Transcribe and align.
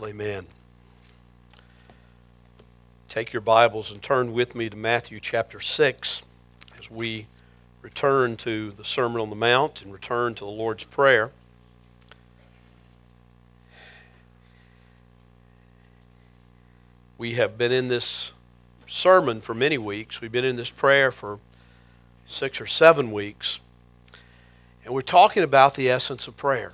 Well, 0.00 0.10
amen. 0.10 0.48
Take 3.08 3.32
your 3.32 3.42
Bibles 3.42 3.92
and 3.92 4.02
turn 4.02 4.32
with 4.32 4.56
me 4.56 4.68
to 4.68 4.74
Matthew 4.74 5.20
chapter 5.20 5.60
6 5.60 6.22
as 6.76 6.90
we 6.90 7.28
return 7.80 8.36
to 8.38 8.72
the 8.72 8.84
Sermon 8.84 9.20
on 9.20 9.30
the 9.30 9.36
Mount 9.36 9.82
and 9.82 9.92
return 9.92 10.34
to 10.34 10.44
the 10.44 10.50
Lord's 10.50 10.82
Prayer. 10.82 11.30
We 17.16 17.34
have 17.34 17.56
been 17.56 17.70
in 17.70 17.86
this 17.86 18.32
sermon 18.88 19.40
for 19.40 19.54
many 19.54 19.78
weeks. 19.78 20.20
We've 20.20 20.32
been 20.32 20.44
in 20.44 20.56
this 20.56 20.70
prayer 20.70 21.12
for 21.12 21.38
six 22.26 22.60
or 22.60 22.66
seven 22.66 23.12
weeks. 23.12 23.60
And 24.84 24.92
we're 24.92 25.02
talking 25.02 25.44
about 25.44 25.76
the 25.76 25.88
essence 25.88 26.26
of 26.26 26.36
prayer. 26.36 26.72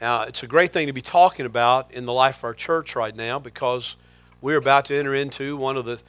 Now, 0.00 0.22
it's 0.22 0.42
a 0.42 0.46
great 0.46 0.72
thing 0.72 0.88
to 0.88 0.92
be 0.92 1.02
talking 1.02 1.46
about 1.46 1.92
in 1.92 2.04
the 2.04 2.12
life 2.12 2.38
of 2.38 2.44
our 2.44 2.54
church 2.54 2.96
right 2.96 3.14
now 3.14 3.38
because 3.38 3.96
we're 4.40 4.58
about 4.58 4.86
to 4.86 4.96
enter 4.96 5.14
into 5.14 5.56
one 5.56 5.76
of 5.76 5.84
the 5.84 6.00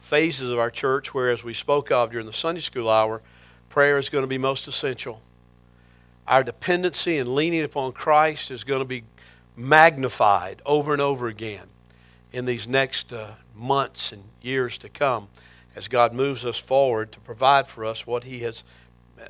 phases 0.00 0.50
of 0.50 0.58
our 0.58 0.70
church 0.70 1.12
where, 1.12 1.30
as 1.30 1.44
we 1.44 1.52
spoke 1.52 1.90
of 1.90 2.10
during 2.10 2.26
the 2.26 2.32
Sunday 2.32 2.62
school 2.62 2.88
hour, 2.88 3.20
prayer 3.68 3.98
is 3.98 4.08
going 4.08 4.22
to 4.22 4.28
be 4.28 4.38
most 4.38 4.66
essential. 4.66 5.20
Our 6.26 6.42
dependency 6.42 7.18
and 7.18 7.34
leaning 7.34 7.62
upon 7.62 7.92
Christ 7.92 8.50
is 8.50 8.64
going 8.64 8.80
to 8.80 8.86
be 8.86 9.04
magnified 9.56 10.62
over 10.64 10.92
and 10.92 11.02
over 11.02 11.28
again 11.28 11.66
in 12.32 12.46
these 12.46 12.66
next 12.66 13.12
uh, 13.12 13.32
months 13.54 14.10
and 14.10 14.24
years 14.40 14.78
to 14.78 14.88
come 14.88 15.28
as 15.76 15.86
God 15.86 16.14
moves 16.14 16.44
us 16.44 16.58
forward 16.58 17.12
to 17.12 17.20
provide 17.20 17.68
for 17.68 17.84
us 17.84 18.06
what 18.06 18.24
He 18.24 18.40
has, 18.40 18.64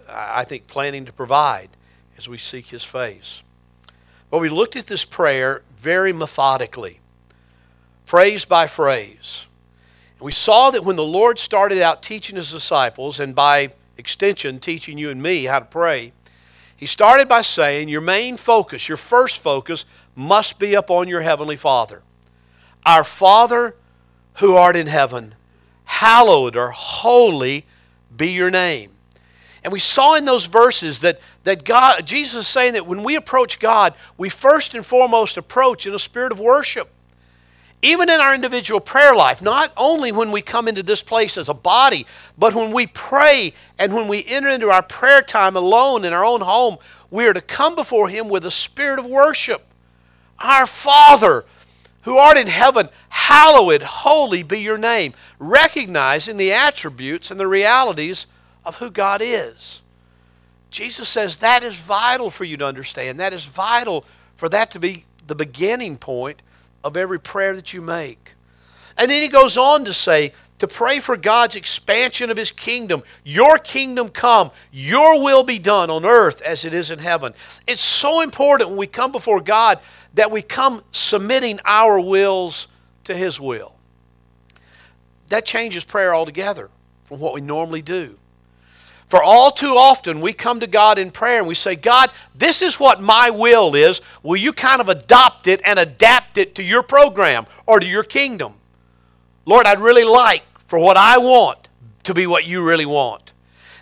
I 0.08 0.44
think, 0.44 0.68
planning 0.68 1.04
to 1.04 1.12
provide 1.12 1.68
as 2.16 2.28
we 2.28 2.38
seek 2.38 2.68
His 2.68 2.84
face. 2.84 3.42
But 4.34 4.40
we 4.40 4.48
looked 4.48 4.74
at 4.74 4.88
this 4.88 5.04
prayer 5.04 5.62
very 5.78 6.12
methodically, 6.12 6.98
phrase 8.04 8.44
by 8.44 8.66
phrase. 8.66 9.46
And 10.18 10.26
we 10.26 10.32
saw 10.32 10.72
that 10.72 10.84
when 10.84 10.96
the 10.96 11.04
Lord 11.04 11.38
started 11.38 11.80
out 11.80 12.02
teaching 12.02 12.34
His 12.34 12.50
disciples, 12.50 13.20
and 13.20 13.32
by 13.32 13.68
extension, 13.96 14.58
teaching 14.58 14.98
you 14.98 15.10
and 15.10 15.22
me 15.22 15.44
how 15.44 15.60
to 15.60 15.64
pray, 15.64 16.12
He 16.76 16.86
started 16.86 17.28
by 17.28 17.42
saying, 17.42 17.88
Your 17.88 18.00
main 18.00 18.36
focus, 18.36 18.88
your 18.88 18.96
first 18.96 19.40
focus, 19.40 19.84
must 20.16 20.58
be 20.58 20.74
upon 20.74 21.06
your 21.06 21.20
Heavenly 21.20 21.54
Father. 21.54 22.02
Our 22.84 23.04
Father 23.04 23.76
who 24.38 24.56
art 24.56 24.74
in 24.74 24.88
heaven, 24.88 25.36
hallowed 25.84 26.56
or 26.56 26.70
holy 26.70 27.66
be 28.16 28.32
your 28.32 28.50
name. 28.50 28.93
And 29.64 29.72
we 29.72 29.78
saw 29.80 30.14
in 30.14 30.26
those 30.26 30.44
verses 30.44 31.00
that, 31.00 31.20
that 31.44 31.64
God, 31.64 32.06
Jesus 32.06 32.40
is 32.42 32.48
saying 32.48 32.74
that 32.74 32.86
when 32.86 33.02
we 33.02 33.16
approach 33.16 33.58
God, 33.58 33.94
we 34.18 34.28
first 34.28 34.74
and 34.74 34.84
foremost 34.84 35.38
approach 35.38 35.86
in 35.86 35.94
a 35.94 35.98
spirit 35.98 36.32
of 36.32 36.38
worship. 36.38 36.90
Even 37.80 38.10
in 38.10 38.20
our 38.20 38.34
individual 38.34 38.80
prayer 38.80 39.14
life, 39.14 39.40
not 39.42 39.72
only 39.76 40.12
when 40.12 40.32
we 40.32 40.42
come 40.42 40.68
into 40.68 40.82
this 40.82 41.02
place 41.02 41.36
as 41.38 41.48
a 41.48 41.54
body, 41.54 42.06
but 42.36 42.54
when 42.54 42.72
we 42.72 42.86
pray 42.86 43.54
and 43.78 43.94
when 43.94 44.06
we 44.06 44.24
enter 44.26 44.48
into 44.48 44.70
our 44.70 44.82
prayer 44.82 45.22
time 45.22 45.56
alone 45.56 46.04
in 46.04 46.12
our 46.12 46.24
own 46.24 46.42
home, 46.42 46.76
we 47.10 47.26
are 47.26 47.34
to 47.34 47.40
come 47.40 47.74
before 47.74 48.08
Him 48.08 48.28
with 48.28 48.44
a 48.44 48.50
spirit 48.50 48.98
of 48.98 49.06
worship. 49.06 49.62
Our 50.38 50.66
Father, 50.66 51.44
who 52.02 52.18
art 52.18 52.36
in 52.36 52.48
heaven, 52.48 52.88
hallowed, 53.08 53.82
holy 53.82 54.42
be 54.42 54.60
your 54.60 54.78
name, 54.78 55.14
recognizing 55.38 56.36
the 56.36 56.52
attributes 56.52 57.30
and 57.30 57.40
the 57.40 57.46
realities 57.46 58.26
of 58.64 58.76
who 58.76 58.90
God 58.90 59.20
is. 59.22 59.82
Jesus 60.70 61.08
says 61.08 61.38
that 61.38 61.62
is 61.62 61.76
vital 61.76 62.30
for 62.30 62.44
you 62.44 62.56
to 62.56 62.66
understand. 62.66 63.20
That 63.20 63.32
is 63.32 63.44
vital 63.44 64.04
for 64.36 64.48
that 64.48 64.72
to 64.72 64.80
be 64.80 65.04
the 65.26 65.34
beginning 65.34 65.96
point 65.96 66.42
of 66.82 66.96
every 66.96 67.20
prayer 67.20 67.54
that 67.54 67.72
you 67.72 67.80
make. 67.80 68.34
And 68.96 69.10
then 69.10 69.22
he 69.22 69.28
goes 69.28 69.56
on 69.56 69.84
to 69.84 69.94
say, 69.94 70.32
to 70.58 70.68
pray 70.68 71.00
for 71.00 71.16
God's 71.16 71.56
expansion 71.56 72.30
of 72.30 72.36
his 72.36 72.52
kingdom. 72.52 73.02
Your 73.24 73.58
kingdom 73.58 74.08
come, 74.08 74.50
your 74.72 75.22
will 75.22 75.42
be 75.42 75.58
done 75.58 75.90
on 75.90 76.04
earth 76.04 76.40
as 76.42 76.64
it 76.64 76.72
is 76.72 76.90
in 76.90 77.00
heaven. 77.00 77.34
It's 77.66 77.82
so 77.82 78.20
important 78.20 78.70
when 78.70 78.78
we 78.78 78.86
come 78.86 79.12
before 79.12 79.40
God 79.40 79.80
that 80.14 80.30
we 80.30 80.42
come 80.42 80.82
submitting 80.92 81.60
our 81.64 81.98
wills 81.98 82.68
to 83.04 83.14
his 83.14 83.40
will. 83.40 83.74
That 85.28 85.44
changes 85.44 85.84
prayer 85.84 86.14
altogether 86.14 86.70
from 87.04 87.18
what 87.18 87.34
we 87.34 87.40
normally 87.40 87.82
do. 87.82 88.16
For 89.06 89.22
all 89.22 89.50
too 89.50 89.76
often, 89.76 90.20
we 90.20 90.32
come 90.32 90.60
to 90.60 90.66
God 90.66 90.98
in 90.98 91.10
prayer 91.10 91.38
and 91.38 91.46
we 91.46 91.54
say, 91.54 91.76
God, 91.76 92.10
this 92.34 92.62
is 92.62 92.80
what 92.80 93.00
my 93.00 93.30
will 93.30 93.74
is. 93.74 94.00
Will 94.22 94.36
you 94.36 94.52
kind 94.52 94.80
of 94.80 94.88
adopt 94.88 95.46
it 95.46 95.60
and 95.64 95.78
adapt 95.78 96.38
it 96.38 96.54
to 96.56 96.62
your 96.62 96.82
program 96.82 97.46
or 97.66 97.80
to 97.80 97.86
your 97.86 98.02
kingdom? 98.02 98.54
Lord, 99.44 99.66
I'd 99.66 99.80
really 99.80 100.04
like 100.04 100.42
for 100.66 100.78
what 100.78 100.96
I 100.96 101.18
want 101.18 101.68
to 102.04 102.14
be 102.14 102.26
what 102.26 102.46
you 102.46 102.64
really 102.64 102.86
want. 102.86 103.32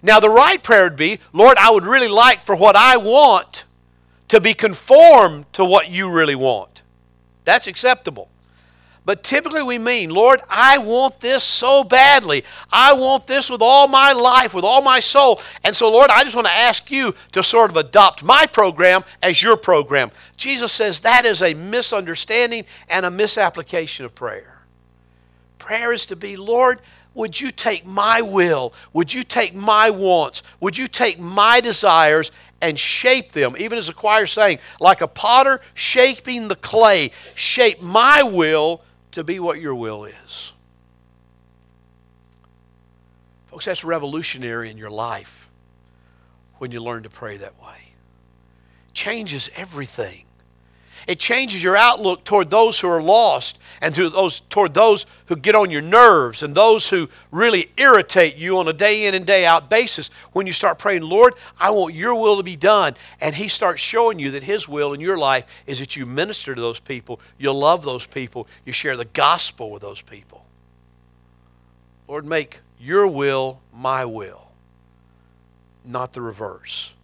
Now, 0.03 0.19
the 0.19 0.29
right 0.29 0.61
prayer 0.61 0.85
would 0.85 0.97
be, 0.97 1.21
Lord, 1.33 1.57
I 1.59 1.71
would 1.71 1.87
really 1.87 2.09
like 2.09 2.43
for 2.43 2.57
what 2.57 2.75
I 2.75 2.97
want 2.97 3.65
to 4.29 4.41
be 4.41 4.55
conformed 4.55 5.53
to 5.53 5.65
what 5.65 5.89
you 5.89 6.11
really 6.11 6.35
want. 6.35 6.83
That's 7.45 7.69
acceptable. 7.69 8.29
But 9.05 9.25
typically 9.25 9.65
we 9.65 9.79
mean, 9.79 10.11
Lord, 10.11 10.41
I 10.49 10.79
want 10.79 11.19
this 11.19 11.43
so 11.43 11.83
badly. 11.83 12.45
I 12.73 12.93
want 12.93 13.27
this 13.27 13.51
with 13.51 13.61
all 13.61 13.89
my 13.89 14.13
life, 14.13 14.55
with 14.55 14.65
all 14.65 14.81
my 14.81 15.01
soul. 15.01 15.41
And 15.65 15.75
so, 15.75 15.91
Lord, 15.91 16.11
I 16.11 16.23
just 16.23 16.37
want 16.37 16.47
to 16.47 16.53
ask 16.53 16.89
you 16.91 17.15
to 17.33 17.43
sort 17.43 17.71
of 17.71 17.77
adopt 17.77 18.23
my 18.23 18.47
program 18.47 19.03
as 19.21 19.43
your 19.43 19.57
program. 19.57 20.13
Jesus 20.37 20.73
says 20.73 21.01
that 21.01 21.25
is 21.25 21.43
a 21.43 21.55
misunderstanding 21.55 22.65
and 22.89 23.05
a 23.05 23.11
misapplication 23.11 24.05
of 24.05 24.15
prayer. 24.15 24.61
Prayer 25.59 25.93
is 25.93 26.07
to 26.07 26.17
be, 26.17 26.37
Lord, 26.37 26.81
would 27.15 27.41
you 27.41 27.51
take 27.51 27.85
my 27.85 28.23
will? 28.23 28.73
Would 28.93 29.13
you 29.13 29.25
take 29.25 29.55
my 29.55 29.91
wants? 29.91 30.45
Would 30.61 30.79
you 30.79 30.87
take 30.87 31.19
my 31.19 31.61
desires 31.61 32.31
and 32.61 32.79
shape 32.79 33.33
them? 33.33 33.57
Even 33.59 33.79
as 33.79 33.89
the 33.89 33.93
choir 33.93 34.25
is 34.25 34.31
saying, 34.31 34.61
like 34.81 35.01
a 35.01 35.09
potter 35.09 35.61
shaping 35.75 36.47
the 36.47 36.57
clay, 36.57 37.11
shape 37.35 37.83
my 37.83 38.23
will 38.23 38.81
to 39.13 39.25
be 39.25 39.39
what 39.39 39.61
your 39.61 39.75
will 39.75 40.05
is. 40.05 40.53
Folks, 43.47 43.67
that's 43.67 43.85
revolutionary 43.85 44.71
in 44.71 44.79
your 44.79 44.91
life 44.91 45.51
when 46.59 46.71
you 46.71 46.83
learn 46.83 47.03
to 47.03 47.11
pray 47.11 47.37
that 47.37 47.61
way. 47.63 47.95
Changes 48.95 49.51
everything. 49.55 50.25
It 51.07 51.19
changes 51.19 51.63
your 51.63 51.77
outlook 51.77 52.25
toward 52.25 52.51
those 52.51 52.79
who 52.79 52.89
are 52.89 53.03
lost 53.03 53.59
and 53.81 53.95
to 53.95 54.09
those, 54.09 54.41
toward 54.41 54.75
those 54.75 55.07
who 55.27 55.37
get 55.37 55.55
on 55.55 55.71
your 55.71 55.83
nerves 55.83 56.43
and 56.43 56.55
those 56.55 56.89
who 56.89 57.09
really 57.31 57.71
irritate 57.77 58.37
you 58.37 58.59
on 58.59 58.69
a 58.69 58.73
day 58.73 59.07
in 59.07 59.15
and 59.15 59.27
day 59.27 59.45
out 59.45 59.69
basis 59.69 60.11
when 60.33 60.47
you 60.47 60.53
start 60.53 60.79
praying, 60.79 61.03
Lord, 61.03 61.35
I 61.59 61.71
want 61.71 61.95
your 61.95 62.15
will 62.15 62.37
to 62.37 62.43
be 62.43 62.57
done. 62.57 62.95
And 63.21 63.35
He 63.35 63.49
starts 63.49 63.81
showing 63.81 64.19
you 64.19 64.31
that 64.33 64.43
His 64.43 64.69
will 64.69 64.93
in 64.93 65.01
your 65.01 65.19
life 65.19 65.47
is 65.67 65.79
that 65.81 65.97
you 65.97 66.07
minister 66.07 66.55
to 66.55 66.61
those 66.61 66.81
people, 66.81 67.21
you 67.39 67.53
love 67.53 67.85
those 67.85 68.07
people, 68.07 68.47
you 68.65 68.73
share 68.73 68.97
the 68.97 69.05
gospel 69.05 69.71
with 69.71 69.83
those 69.83 70.03
people. 70.03 70.45
Lord, 72.07 72.29
make 72.29 72.61
your 72.79 73.07
will 73.07 73.61
my 73.73 74.05
will, 74.05 74.49
not 75.85 76.13
the 76.13 76.21
reverse. 76.21 76.95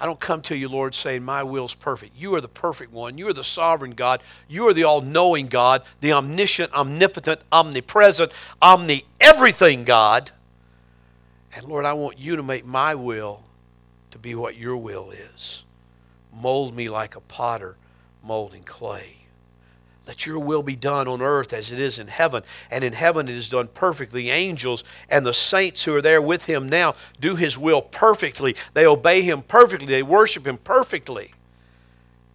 I 0.00 0.06
don't 0.06 0.18
come 0.18 0.40
to 0.42 0.56
you, 0.56 0.68
Lord, 0.68 0.94
saying, 0.94 1.22
My 1.22 1.42
will's 1.42 1.74
perfect. 1.74 2.16
You 2.16 2.34
are 2.34 2.40
the 2.40 2.48
perfect 2.48 2.90
one. 2.90 3.18
You 3.18 3.28
are 3.28 3.34
the 3.34 3.44
sovereign 3.44 3.90
God. 3.90 4.22
You 4.48 4.66
are 4.68 4.72
the 4.72 4.84
all 4.84 5.02
knowing 5.02 5.46
God, 5.46 5.82
the 6.00 6.14
omniscient, 6.14 6.72
omnipotent, 6.72 7.42
omnipresent, 7.52 8.32
omni 8.62 9.04
everything 9.20 9.84
God. 9.84 10.30
And 11.54 11.66
Lord, 11.66 11.84
I 11.84 11.92
want 11.92 12.18
you 12.18 12.36
to 12.36 12.42
make 12.42 12.64
my 12.64 12.94
will 12.94 13.42
to 14.12 14.18
be 14.18 14.34
what 14.34 14.56
your 14.56 14.78
will 14.78 15.10
is. 15.10 15.64
Mold 16.32 16.74
me 16.74 16.88
like 16.88 17.16
a 17.16 17.20
potter 17.20 17.76
molding 18.22 18.62
clay. 18.62 19.19
Let 20.10 20.26
your 20.26 20.40
will 20.40 20.64
be 20.64 20.74
done 20.74 21.06
on 21.06 21.22
earth 21.22 21.52
as 21.52 21.70
it 21.70 21.78
is 21.78 22.00
in 22.00 22.08
heaven. 22.08 22.42
And 22.68 22.82
in 22.82 22.92
heaven 22.92 23.28
it 23.28 23.36
is 23.36 23.48
done 23.48 23.68
perfectly. 23.68 24.28
Angels 24.30 24.82
and 25.08 25.24
the 25.24 25.32
saints 25.32 25.84
who 25.84 25.94
are 25.94 26.02
there 26.02 26.20
with 26.20 26.46
him 26.46 26.68
now 26.68 26.96
do 27.20 27.36
his 27.36 27.56
will 27.56 27.80
perfectly. 27.80 28.56
They 28.74 28.86
obey 28.86 29.22
him 29.22 29.42
perfectly. 29.42 29.86
They 29.86 30.02
worship 30.02 30.48
him 30.48 30.56
perfectly. 30.56 31.32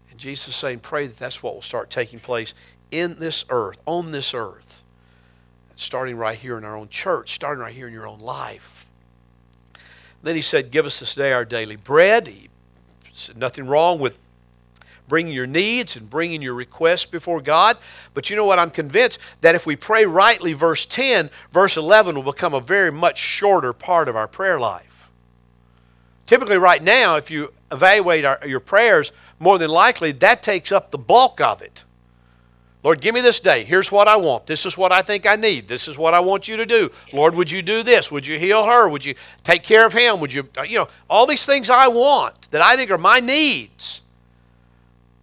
And 0.10 0.18
Jesus 0.18 0.48
is 0.48 0.56
saying, 0.56 0.80
pray 0.80 1.06
that 1.06 1.18
that's 1.18 1.44
what 1.44 1.54
will 1.54 1.62
start 1.62 1.90
taking 1.90 2.22
place 2.22 2.54
in 2.92 3.20
this 3.20 3.44
earth, 3.50 3.82
on 3.86 4.14
this 4.14 4.34
earth. 4.34 4.82
Starting 5.76 6.16
right 6.16 6.38
here 6.38 6.58
in 6.58 6.64
our 6.64 6.78
own 6.78 6.88
church, 6.88 7.36
starting 7.36 7.62
right 7.62 7.76
here 7.76 7.88
in 7.88 7.94
your 7.94 8.08
own 8.08 8.20
life. 8.20 8.88
Then 10.24 10.38
he 10.38 10.42
said, 10.42 10.72
Give 10.72 10.86
us 10.86 11.02
this 11.02 11.14
day 11.14 11.34
our 11.34 11.44
daily 11.44 11.76
bread. 11.76 12.28
He 12.28 12.48
said 13.12 13.38
nothing 13.38 13.68
wrong 13.68 14.00
with 14.00 14.18
bringing 15.08 15.34
your 15.34 15.48
needs 15.48 15.96
and 15.96 16.10
bringing 16.10 16.42
your 16.42 16.54
requests 16.54 17.06
before 17.06 17.42
God. 17.42 17.78
But 18.14 18.30
you 18.30 18.36
know 18.36 18.46
what? 18.46 18.60
I'm 18.60 18.72
convinced 18.72 19.20
that 19.42 19.56
if 19.56 19.66
we 19.66 19.76
pray 19.76 20.06
rightly, 20.06 20.54
verse 20.54 20.86
10, 20.86 21.30
verse 21.52 21.78
11 21.78 22.16
will 22.16 22.32
become 22.32 22.54
a 22.54 22.62
very 22.62 22.92
much 22.92 23.18
shorter 23.18 23.74
part 23.74 24.10
of 24.10 24.16
our 24.16 24.28
prayer 24.28 24.60
life. 24.60 25.10
Typically, 26.26 26.58
right 26.58 26.82
now, 26.82 27.18
if 27.18 27.30
you 27.30 27.54
evaluate 27.72 28.26
our, 28.26 28.40
your 28.48 28.60
prayers, 28.60 29.12
more 29.40 29.58
than 29.58 29.70
likely 29.70 30.12
that 30.12 30.42
takes 30.42 30.72
up 30.72 30.92
the 30.92 30.98
bulk 30.98 31.40
of 31.40 31.62
it. 31.62 31.84
Lord, 32.84 33.02
give 33.02 33.16
me 33.16 33.22
this 33.22 33.40
day. 33.40 33.64
Here's 33.64 33.92
what 33.92 34.08
I 34.08 34.16
want. 34.16 34.46
This 34.46 34.64
is 34.64 34.78
what 34.78 34.92
I 34.92 35.02
think 35.02 35.26
I 35.26 35.36
need. 35.36 35.68
This 35.68 35.88
is 35.88 35.98
what 35.98 36.14
I 36.14 36.20
want 36.20 36.48
you 36.48 36.56
to 36.58 36.68
do. 36.68 36.92
Lord, 37.12 37.34
would 37.34 37.50
you 37.50 37.64
do 37.64 37.82
this? 37.82 38.12
Would 38.12 38.28
you 38.28 38.38
heal 38.38 38.64
her? 38.64 38.88
Would 38.88 39.04
you 39.04 39.16
take 39.44 39.64
care 39.64 39.88
of 39.88 39.94
him? 39.94 40.20
Would 40.20 40.32
you, 40.32 40.48
you 40.68 40.78
know, 40.78 40.88
all 41.10 41.26
these 41.26 41.48
things 41.48 41.72
I 41.72 41.88
want 41.88 42.52
that 42.52 42.62
I 42.62 42.76
think 42.76 42.92
are 42.92 43.00
my 43.00 43.20
needs. 43.20 44.04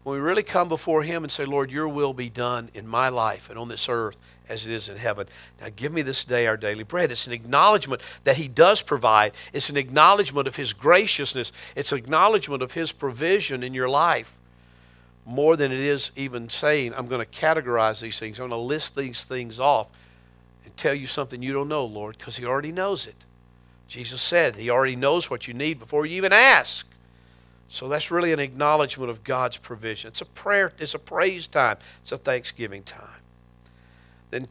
When 0.04 0.16
we 0.16 0.20
really 0.20 0.42
come 0.42 0.68
before 0.68 1.02
him 1.04 1.22
and 1.22 1.30
say, 1.30 1.44
Lord, 1.44 1.70
your 1.70 1.88
will 1.88 2.12
be 2.12 2.28
done 2.28 2.70
in 2.74 2.86
my 2.88 3.08
life 3.08 3.48
and 3.48 3.58
on 3.58 3.68
this 3.68 3.88
earth 3.88 4.18
as 4.48 4.66
it 4.66 4.72
is 4.72 4.88
in 4.88 4.96
heaven. 4.96 5.26
Now 5.60 5.68
give 5.74 5.92
me 5.92 6.02
this 6.02 6.24
day 6.24 6.46
our 6.46 6.56
daily 6.56 6.84
bread. 6.84 7.12
It's 7.12 7.26
an 7.26 7.32
acknowledgement 7.32 8.02
that 8.24 8.36
He 8.36 8.48
does 8.48 8.82
provide, 8.82 9.32
it's 9.52 9.70
an 9.70 9.76
acknowledgement 9.76 10.48
of 10.48 10.56
His 10.56 10.72
graciousness, 10.72 11.52
it's 11.76 11.92
an 11.92 11.98
acknowledgement 11.98 12.62
of 12.62 12.72
His 12.72 12.92
provision 12.92 13.62
in 13.62 13.74
your 13.74 13.88
life 13.88 14.36
more 15.24 15.56
than 15.56 15.70
it 15.70 15.78
is 15.78 16.10
even 16.16 16.48
saying, 16.48 16.92
I'm 16.94 17.06
going 17.06 17.24
to 17.24 17.30
categorize 17.30 18.00
these 18.00 18.18
things, 18.18 18.40
I'm 18.40 18.48
going 18.48 18.60
to 18.60 18.66
list 18.66 18.96
these 18.96 19.24
things 19.24 19.60
off 19.60 19.88
and 20.64 20.76
tell 20.76 20.94
you 20.94 21.06
something 21.06 21.42
you 21.42 21.52
don't 21.52 21.68
know, 21.68 21.84
Lord, 21.84 22.18
because 22.18 22.36
He 22.36 22.44
already 22.44 22.72
knows 22.72 23.06
it. 23.06 23.16
Jesus 23.86 24.20
said 24.20 24.56
He 24.56 24.70
already 24.70 24.96
knows 24.96 25.30
what 25.30 25.46
you 25.46 25.54
need 25.54 25.78
before 25.78 26.06
you 26.06 26.16
even 26.16 26.32
ask. 26.32 26.86
So 27.72 27.88
that's 27.88 28.10
really 28.10 28.34
an 28.34 28.38
acknowledgement 28.38 29.08
of 29.08 29.24
God's 29.24 29.56
provision. 29.56 30.08
It's 30.08 30.20
a 30.20 30.26
prayer, 30.26 30.72
it's 30.78 30.92
a 30.92 30.98
praise 30.98 31.48
time, 31.48 31.78
it's 32.02 32.12
a 32.12 32.18
thanksgiving 32.18 32.82
time. 32.82 33.08
Then 34.30 34.46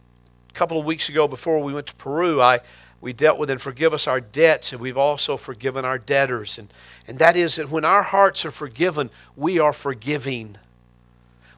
a 0.50 0.54
couple 0.54 0.80
of 0.80 0.86
weeks 0.86 1.08
ago, 1.08 1.28
before 1.28 1.60
we 1.62 1.72
went 1.72 1.86
to 1.86 1.96
Peru, 1.96 2.42
I 2.42 2.62
we 3.00 3.14
dealt 3.14 3.38
with 3.38 3.52
and 3.52 3.62
forgive 3.62 3.94
us 3.94 4.08
our 4.08 4.20
debts, 4.20 4.74
and 4.74 4.82
we've 4.82 4.98
also 4.98 5.38
forgiven 5.38 5.86
our 5.86 6.00
debtors. 6.00 6.58
And, 6.58 6.74
and 7.08 7.20
that 7.20 7.38
is 7.38 7.58
that 7.58 7.70
when 7.70 7.86
our 7.86 8.02
hearts 8.02 8.44
are 8.44 8.52
forgiven, 8.52 9.12
we 9.36 9.60
are 9.60 9.74
forgiving. 9.74 10.58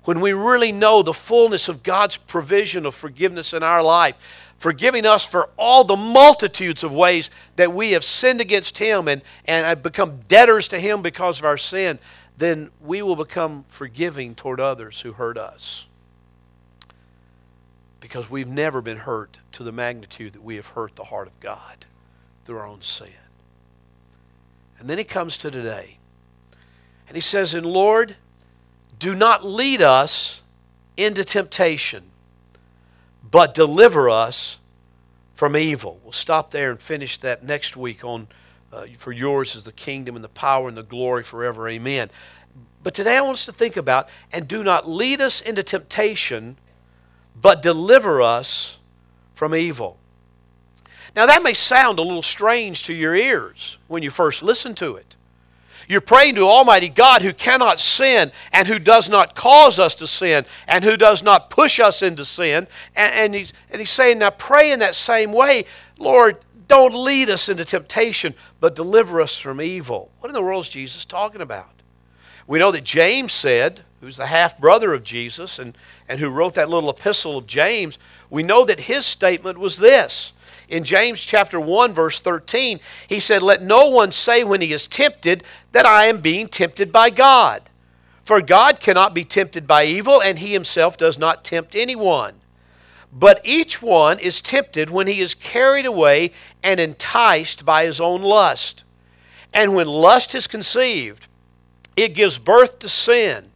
When 0.04 0.19
we 0.19 0.33
really 0.33 0.74
know 0.74 1.01
the 1.01 1.13
fullness 1.13 1.69
of 1.69 1.81
God's 1.81 2.18
provision 2.18 2.86
of 2.86 2.94
forgiveness 2.94 3.54
in 3.54 3.63
our 3.63 3.81
life, 3.81 4.18
forgiving 4.63 5.06
us 5.06 5.25
for 5.25 5.50
all 5.57 5.83
the 5.83 5.98
multitudes 5.98 6.86
of 6.86 6.94
ways 6.94 7.30
that 7.57 7.74
we 7.74 7.92
have 7.92 8.01
sinned 8.01 8.39
against 8.39 8.77
Him 8.77 9.10
and, 9.10 9.21
and 9.44 9.65
have 9.65 9.83
become 9.83 10.21
debtors 10.30 10.69
to 10.69 10.80
Him 10.80 11.01
because 11.01 11.38
of 11.39 11.44
our 11.44 11.57
sin, 11.57 12.00
then 12.38 12.71
we 12.80 13.01
will 13.01 13.18
become 13.18 13.65
forgiving 13.68 14.36
toward 14.36 14.62
others 14.62 15.01
who 15.01 15.12
hurt 15.12 15.38
us 15.38 15.88
because 18.00 18.30
we've 18.30 18.48
never 18.48 18.81
been 18.81 18.95
hurt 18.95 19.38
to 19.51 19.63
the 19.63 19.74
magnitude 19.74 20.31
that 20.31 20.42
we 20.42 20.56
have 20.56 20.68
hurt 20.68 20.95
the 20.95 21.04
heart 21.04 21.27
of 21.27 21.38
God 21.42 21.86
through 22.45 22.56
our 22.57 22.66
own 22.66 22.81
sin. 22.81 23.09
And 24.80 24.89
then 24.89 24.98
he 24.98 25.04
comes 25.04 25.38
to 25.39 25.51
today. 25.51 25.98
And 27.09 27.16
he 27.16 27.21
says, 27.21 27.54
And 27.54 27.66
Lord, 27.66 28.16
do 28.98 29.13
not 29.13 29.44
lead 29.44 29.81
us 29.81 30.42
into 30.95 31.25
temptation, 31.25 32.04
but 33.33 33.56
deliver 33.56 34.12
us 34.12 34.59
from 35.33 35.57
evil. 35.57 36.00
We'll 36.03 36.12
stop 36.12 36.51
there 36.51 36.69
and 36.69 36.80
finish 36.80 37.18
that 37.18 37.44
next 37.44 37.75
week 37.75 38.06
on 38.06 38.27
uh, 38.71 38.85
For 38.95 39.12
yours 39.12 39.56
is 39.56 39.63
the 39.63 39.71
kingdom 39.71 40.15
and 40.15 40.24
the 40.24 40.30
power 40.30 40.68
and 40.68 40.77
the 40.77 40.83
glory 40.83 41.24
forever. 41.24 41.68
Amen. 41.68 42.12
But 42.83 42.94
today 42.94 43.18
I 43.18 43.21
want 43.21 43.33
us 43.33 43.45
to 43.45 43.51
think 43.51 43.75
about, 43.75 44.09
and 44.31 44.47
do 44.47 44.63
not 44.63 44.88
lead 44.88 45.19
us 45.19 45.41
into 45.41 45.63
temptation, 45.63 46.57
but 47.41 47.63
deliver 47.63 48.21
us 48.21 48.77
from 49.33 49.56
evil. 49.56 49.97
Now, 51.15 51.25
that 51.25 51.41
may 51.41 51.53
sound 51.53 51.97
a 51.97 52.03
little 52.03 52.21
strange 52.21 52.83
to 52.83 52.94
your 52.94 53.15
ears 53.15 53.80
when 53.88 54.03
you 54.03 54.12
first 54.12 54.44
listen 54.44 54.75
to 54.75 54.95
it. 54.95 55.15
You're 55.88 56.01
praying 56.01 56.35
to 56.35 56.47
Almighty 56.47 56.89
God 56.89 57.21
who 57.21 57.33
cannot 57.33 57.80
sin 57.80 58.31
and 58.51 58.68
who 58.68 58.80
does 58.80 59.09
not 59.09 59.35
cause 59.35 59.80
us 59.80 59.95
to 59.95 60.07
sin 60.07 60.45
and 60.68 60.83
who 60.83 60.97
does 60.97 61.24
not 61.24 61.50
push 61.50 61.80
us 61.80 62.01
into 62.01 62.25
sin. 62.25 62.68
And, 62.95 63.13
and, 63.13 63.35
he's, 63.35 63.53
and 63.69 63.80
he's 63.80 63.89
saying, 63.89 64.19
now 64.19 64.30
pray 64.30 64.71
in 64.71 64.80
that 64.80 64.95
same 64.95 65.31
way, 65.31 65.65
Lord, 65.97 66.39
don't 66.68 66.95
lead 66.95 67.30
us 67.30 67.50
into 67.50 67.65
temptation, 67.65 68.33
but 68.59 68.75
deliver 68.75 69.21
us 69.21 69.38
from 69.38 69.62
evil. 69.62 70.12
What 70.19 70.30
in 70.30 70.33
the 70.33 70.41
world 70.41 70.63
is 70.63 70.69
Jesus 70.69 71.06
talking 71.06 71.41
about? 71.41 71.69
We 72.47 72.59
know 72.59 72.71
that 72.71 72.83
James 72.83 73.31
said, 73.31 73.81
who's 74.01 74.18
the 74.18 74.25
half 74.25 74.57
brother 74.59 74.94
of 74.94 75.03
Jesus 75.03 75.59
and, 75.59 75.77
and 76.09 76.19
who 76.19 76.30
wrote 76.30 76.56
that 76.56 76.69
little 76.69 76.89
epistle 76.89 77.38
of 77.38 77.47
James, 77.47 77.97
we 78.30 78.44
know 78.44 78.65
that 78.65 78.81
his 78.81 79.06
statement 79.06 79.57
was 79.57 79.77
this. 79.77 80.32
In 80.69 80.83
James 80.83 81.24
chapter 81.24 81.60
1, 81.60 81.94
verse 81.94 82.19
13, 82.19 82.80
he 83.07 83.19
said, 83.19 83.44
Let 83.44 83.62
no 83.62 83.89
one 83.89 84.12
say 84.12 84.44
when 84.44 84.62
he 84.62 84.74
is 84.74 84.88
tempted 84.88 85.44
that 85.71 85.86
I 85.86 86.06
am 86.06 86.21
being 86.21 86.48
tempted 86.48 86.92
by 86.92 87.10
God. 87.10 87.69
For 88.25 88.42
God 88.42 88.80
cannot 88.80 89.13
be 89.13 89.24
tempted 89.24 89.68
by 89.68 89.83
evil, 89.83 90.21
and 90.21 90.39
he 90.39 90.54
himself 90.54 90.98
does 90.98 91.18
not 91.18 91.44
tempt 91.44 91.75
anyone. 91.75 92.36
But 93.12 93.42
each 93.44 93.81
one 93.81 94.18
is 94.19 94.42
tempted 94.42 94.89
when 94.89 95.07
he 95.07 95.19
is 95.19 95.36
carried 95.36 95.86
away 95.86 96.31
and 96.63 96.80
enticed 96.80 97.66
by 97.66 97.86
his 97.86 98.01
own 98.01 98.21
lust. 98.21 98.83
And 99.54 99.75
when 99.75 99.88
lust 99.88 100.33
is 100.33 100.48
conceived, 100.48 101.27
it 101.95 102.16
gives 102.16 102.39
birth 102.39 102.80
to 102.80 102.89
sin. 102.89 103.51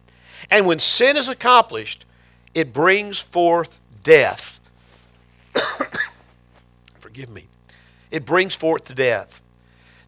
And 0.50 0.66
when 0.66 0.78
sin 0.78 1.16
is 1.16 1.28
accomplished, 1.28 2.04
it 2.54 2.72
brings 2.72 3.18
forth 3.18 3.80
death. 4.04 4.60
Forgive 7.18 7.34
me. 7.34 7.48
It 8.12 8.24
brings 8.24 8.54
forth 8.54 8.84
the 8.84 8.94
death. 8.94 9.40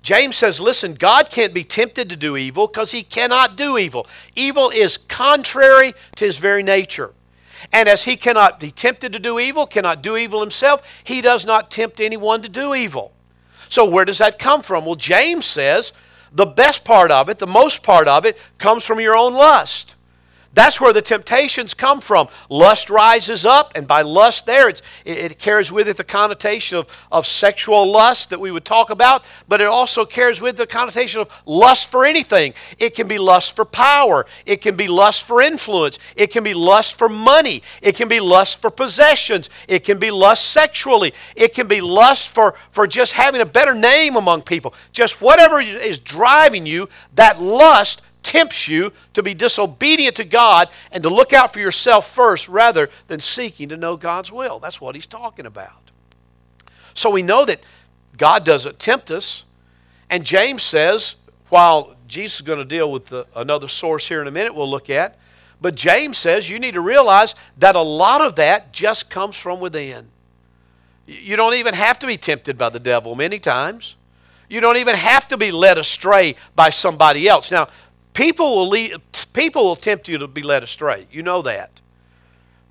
James 0.00 0.36
says, 0.36 0.60
listen, 0.60 0.94
God 0.94 1.28
can't 1.28 1.52
be 1.52 1.64
tempted 1.64 2.08
to 2.08 2.14
do 2.14 2.36
evil 2.36 2.68
because 2.68 2.92
he 2.92 3.02
cannot 3.02 3.56
do 3.56 3.76
evil. 3.76 4.06
Evil 4.36 4.70
is 4.70 4.96
contrary 4.96 5.92
to 6.14 6.24
his 6.24 6.38
very 6.38 6.62
nature. 6.62 7.12
And 7.72 7.88
as 7.88 8.04
he 8.04 8.14
cannot 8.14 8.60
be 8.60 8.70
tempted 8.70 9.12
to 9.12 9.18
do 9.18 9.40
evil, 9.40 9.66
cannot 9.66 10.04
do 10.04 10.16
evil 10.16 10.38
himself, 10.38 10.88
he 11.02 11.20
does 11.20 11.44
not 11.44 11.68
tempt 11.68 12.00
anyone 12.00 12.42
to 12.42 12.48
do 12.48 12.76
evil. 12.76 13.10
So 13.68 13.90
where 13.90 14.04
does 14.04 14.18
that 14.18 14.38
come 14.38 14.62
from? 14.62 14.86
Well, 14.86 14.94
James 14.94 15.46
says 15.46 15.92
the 16.30 16.46
best 16.46 16.84
part 16.84 17.10
of 17.10 17.28
it, 17.28 17.40
the 17.40 17.46
most 17.48 17.82
part 17.82 18.06
of 18.06 18.24
it, 18.24 18.38
comes 18.58 18.86
from 18.86 19.00
your 19.00 19.16
own 19.16 19.34
lust. 19.34 19.96
That's 20.52 20.80
where 20.80 20.92
the 20.92 21.02
temptations 21.02 21.74
come 21.74 22.00
from. 22.00 22.28
Lust 22.48 22.90
rises 22.90 23.46
up, 23.46 23.72
and 23.76 23.86
by 23.86 24.02
lust, 24.02 24.46
there 24.46 24.68
it, 24.68 24.82
it 25.04 25.38
carries 25.38 25.70
with 25.70 25.88
it 25.88 25.96
the 25.96 26.04
connotation 26.04 26.78
of, 26.78 27.06
of 27.12 27.24
sexual 27.24 27.90
lust 27.90 28.30
that 28.30 28.40
we 28.40 28.50
would 28.50 28.64
talk 28.64 28.90
about, 28.90 29.24
but 29.46 29.60
it 29.60 29.68
also 29.68 30.04
carries 30.04 30.40
with 30.40 30.56
the 30.56 30.66
connotation 30.66 31.20
of 31.20 31.42
lust 31.46 31.88
for 31.88 32.04
anything. 32.04 32.52
It 32.78 32.96
can 32.96 33.06
be 33.06 33.18
lust 33.18 33.54
for 33.54 33.64
power, 33.64 34.26
it 34.44 34.60
can 34.60 34.74
be 34.74 34.88
lust 34.88 35.24
for 35.24 35.40
influence, 35.40 36.00
it 36.16 36.32
can 36.32 36.42
be 36.42 36.54
lust 36.54 36.98
for 36.98 37.08
money, 37.08 37.62
it 37.80 37.94
can 37.94 38.08
be 38.08 38.18
lust 38.18 38.60
for 38.60 38.72
possessions, 38.72 39.50
it 39.68 39.84
can 39.84 40.00
be 40.00 40.10
lust 40.10 40.46
sexually, 40.46 41.14
it 41.36 41.54
can 41.54 41.68
be 41.68 41.80
lust 41.80 42.28
for, 42.28 42.56
for 42.72 42.88
just 42.88 43.12
having 43.12 43.40
a 43.40 43.46
better 43.46 43.74
name 43.74 44.16
among 44.16 44.42
people. 44.42 44.74
Just 44.90 45.20
whatever 45.20 45.60
is 45.60 46.00
driving 46.00 46.66
you, 46.66 46.88
that 47.14 47.40
lust 47.40 48.02
tempts 48.30 48.68
you 48.68 48.92
to 49.12 49.24
be 49.24 49.34
disobedient 49.34 50.14
to 50.14 50.24
God 50.24 50.68
and 50.92 51.02
to 51.02 51.08
look 51.08 51.32
out 51.32 51.52
for 51.52 51.58
yourself 51.58 52.08
first 52.08 52.48
rather 52.48 52.88
than 53.08 53.18
seeking 53.18 53.70
to 53.70 53.76
know 53.76 53.96
God's 53.96 54.30
will. 54.30 54.60
That's 54.60 54.80
what 54.80 54.94
he's 54.94 55.08
talking 55.08 55.46
about. 55.46 55.90
So 56.94 57.10
we 57.10 57.24
know 57.24 57.44
that 57.44 57.60
God 58.16 58.44
doesn't 58.44 58.78
tempt 58.78 59.10
us. 59.10 59.44
And 60.08 60.22
James 60.24 60.62
says, 60.62 61.16
while 61.48 61.96
Jesus 62.06 62.36
is 62.36 62.46
going 62.46 62.60
to 62.60 62.64
deal 62.64 62.92
with 62.92 63.06
the, 63.06 63.26
another 63.34 63.66
source 63.66 64.06
here 64.06 64.22
in 64.22 64.28
a 64.28 64.30
minute 64.30 64.54
we'll 64.54 64.70
look 64.70 64.90
at, 64.90 65.18
but 65.60 65.74
James 65.74 66.16
says 66.16 66.48
you 66.48 66.60
need 66.60 66.74
to 66.74 66.80
realize 66.80 67.34
that 67.58 67.74
a 67.74 67.82
lot 67.82 68.20
of 68.20 68.36
that 68.36 68.72
just 68.72 69.10
comes 69.10 69.36
from 69.36 69.58
within. 69.58 70.08
You 71.04 71.34
don't 71.34 71.54
even 71.54 71.74
have 71.74 71.98
to 71.98 72.06
be 72.06 72.16
tempted 72.16 72.56
by 72.56 72.68
the 72.68 72.78
devil 72.78 73.16
many 73.16 73.40
times. 73.40 73.96
You 74.48 74.60
don't 74.60 74.76
even 74.76 74.94
have 74.94 75.26
to 75.28 75.36
be 75.36 75.50
led 75.50 75.78
astray 75.78 76.36
by 76.54 76.70
somebody 76.70 77.28
else. 77.28 77.50
Now, 77.50 77.68
People 78.14 78.56
will, 78.56 78.68
lead, 78.68 78.96
people 79.32 79.64
will 79.64 79.76
tempt 79.76 80.08
you 80.08 80.18
to 80.18 80.26
be 80.26 80.42
led 80.42 80.62
astray. 80.62 81.06
You 81.10 81.22
know 81.22 81.42
that. 81.42 81.80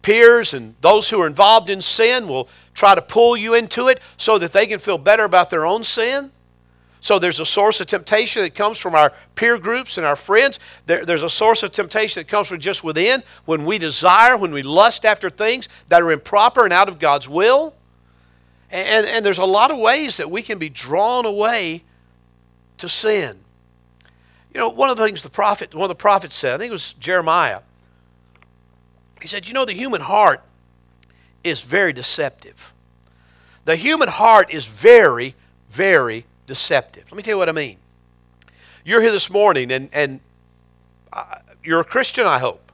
Peers 0.02 0.54
and 0.54 0.76
those 0.82 1.10
who 1.10 1.22
are 1.22 1.28
involved 1.28 1.70
in 1.70 1.82
sin 1.82 2.28
will 2.28 2.48
try 2.74 2.96
to 2.96 3.02
pull 3.02 3.36
you 3.36 3.54
into 3.54 3.88
it 3.88 4.00
so 4.18 4.38
that 4.38 4.54
they 4.54 4.68
can 4.68 4.80
feel 4.80 4.98
better 4.98 5.24
about 5.24 5.50
their 5.50 5.66
own 5.66 5.84
sin. 5.84 6.32
So 7.02 7.18
there's 7.18 7.40
a 7.40 7.46
source 7.46 7.80
of 7.80 7.88
temptation 7.88 8.44
that 8.44 8.56
comes 8.56 8.78
from 8.78 8.94
our 8.94 9.14
peer 9.36 9.58
groups 9.58 9.98
and 9.98 10.06
our 10.06 10.18
friends. 10.18 10.60
There, 10.86 11.06
there's 11.06 11.24
a 11.24 11.30
source 11.30 11.64
of 11.64 11.72
temptation 11.72 12.20
that 12.20 12.28
comes 12.28 12.48
from 12.48 12.60
just 12.60 12.84
within 12.84 13.24
when 13.46 13.64
we 13.66 13.78
desire, 13.78 14.36
when 14.36 14.52
we 14.52 14.64
lust 14.64 15.06
after 15.06 15.30
things 15.30 15.70
that 15.88 16.02
are 16.02 16.12
improper 16.12 16.66
and 16.66 16.74
out 16.74 16.90
of 16.90 17.00
God's 17.00 17.30
will. 17.30 17.74
And, 18.70 19.08
and 19.08 19.26
there's 19.26 19.38
a 19.38 19.46
lot 19.46 19.72
of 19.72 19.78
ways 19.78 20.18
that 20.18 20.30
we 20.30 20.42
can 20.42 20.60
be 20.60 20.70
drawn 20.70 21.26
away 21.26 21.84
to 22.78 22.90
sin. 22.90 23.40
You 24.54 24.60
know, 24.60 24.70
one 24.70 24.90
of 24.90 24.98
the 24.98 25.06
things 25.06 25.22
the 25.22 25.30
prophet, 25.30 25.74
one 25.76 25.84
of 25.84 25.90
the 25.90 25.96
prophets 25.96 26.36
said, 26.36 26.56
I 26.56 26.58
think 26.58 26.70
it 26.70 26.74
was 26.74 26.94
Jeremiah, 26.94 27.62
he 29.22 29.28
said, 29.28 29.48
You 29.48 29.54
know, 29.54 29.66
the 29.66 29.74
human 29.74 30.02
heart 30.02 30.42
is 31.44 31.62
very 31.62 31.94
deceptive. 31.94 32.74
The 33.66 33.76
human 33.76 34.10
heart 34.10 34.52
is 34.52 34.66
very, 34.66 35.36
very 35.70 36.26
deceptive. 36.48 37.06
Let 37.06 37.18
me 37.18 37.24
tell 37.24 37.34
you 37.34 37.38
what 37.38 37.50
I 37.50 37.54
mean. 37.54 37.78
You're 38.84 39.02
here 39.02 39.12
this 39.12 39.30
morning, 39.30 39.72
and, 39.72 39.90
and 39.94 40.20
I, 41.14 41.42
you're 41.64 41.82
a 41.82 41.86
Christian, 41.86 42.26
I 42.26 42.40
hope. 42.40 42.72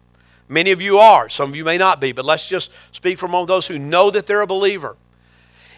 Many 0.48 0.72
of 0.72 0.82
you 0.82 1.00
are. 1.00 1.28
Some 1.28 1.50
of 1.50 1.56
you 1.56 1.66
may 1.66 1.78
not 1.78 2.00
be, 2.00 2.12
but 2.12 2.24
let's 2.24 2.48
just 2.48 2.72
speak 2.92 3.18
for 3.18 3.26
among 3.26 3.48
those 3.48 3.68
who 3.68 3.80
know 3.80 4.12
that 4.12 4.28
they're 4.28 4.42
a 4.42 4.48
believer. 4.48 4.96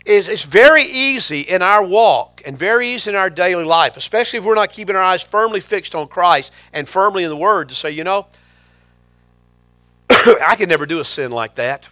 It's, 0.08 0.30
it's 0.30 0.46
very 0.46 0.84
easy 0.84 1.42
in 1.42 1.62
our 1.62 1.84
walk 1.84 2.42
and 2.46 2.58
very 2.58 2.94
easy 2.94 3.10
in 3.10 3.18
our 3.18 3.30
daily 3.30 3.66
life, 3.66 3.98
especially 3.98 4.40
if 4.40 4.46
we're 4.46 4.56
not 4.56 4.72
keeping 4.72 4.96
our 4.96 5.04
eyes 5.04 5.22
firmly 5.22 5.60
fixed 5.60 5.96
on 5.96 6.08
Christ 6.08 6.54
and 6.72 6.88
firmly 6.88 7.26
in 7.26 7.30
the 7.30 7.36
Word, 7.36 7.68
to 7.70 7.76
say, 7.76 7.92
you 7.92 8.06
know, 8.06 8.28
I 10.10 10.56
could 10.58 10.70
never 10.70 10.86
do 10.86 11.02
a 11.02 11.06
sin 11.06 11.32
like 11.32 11.56
that. 11.56 11.90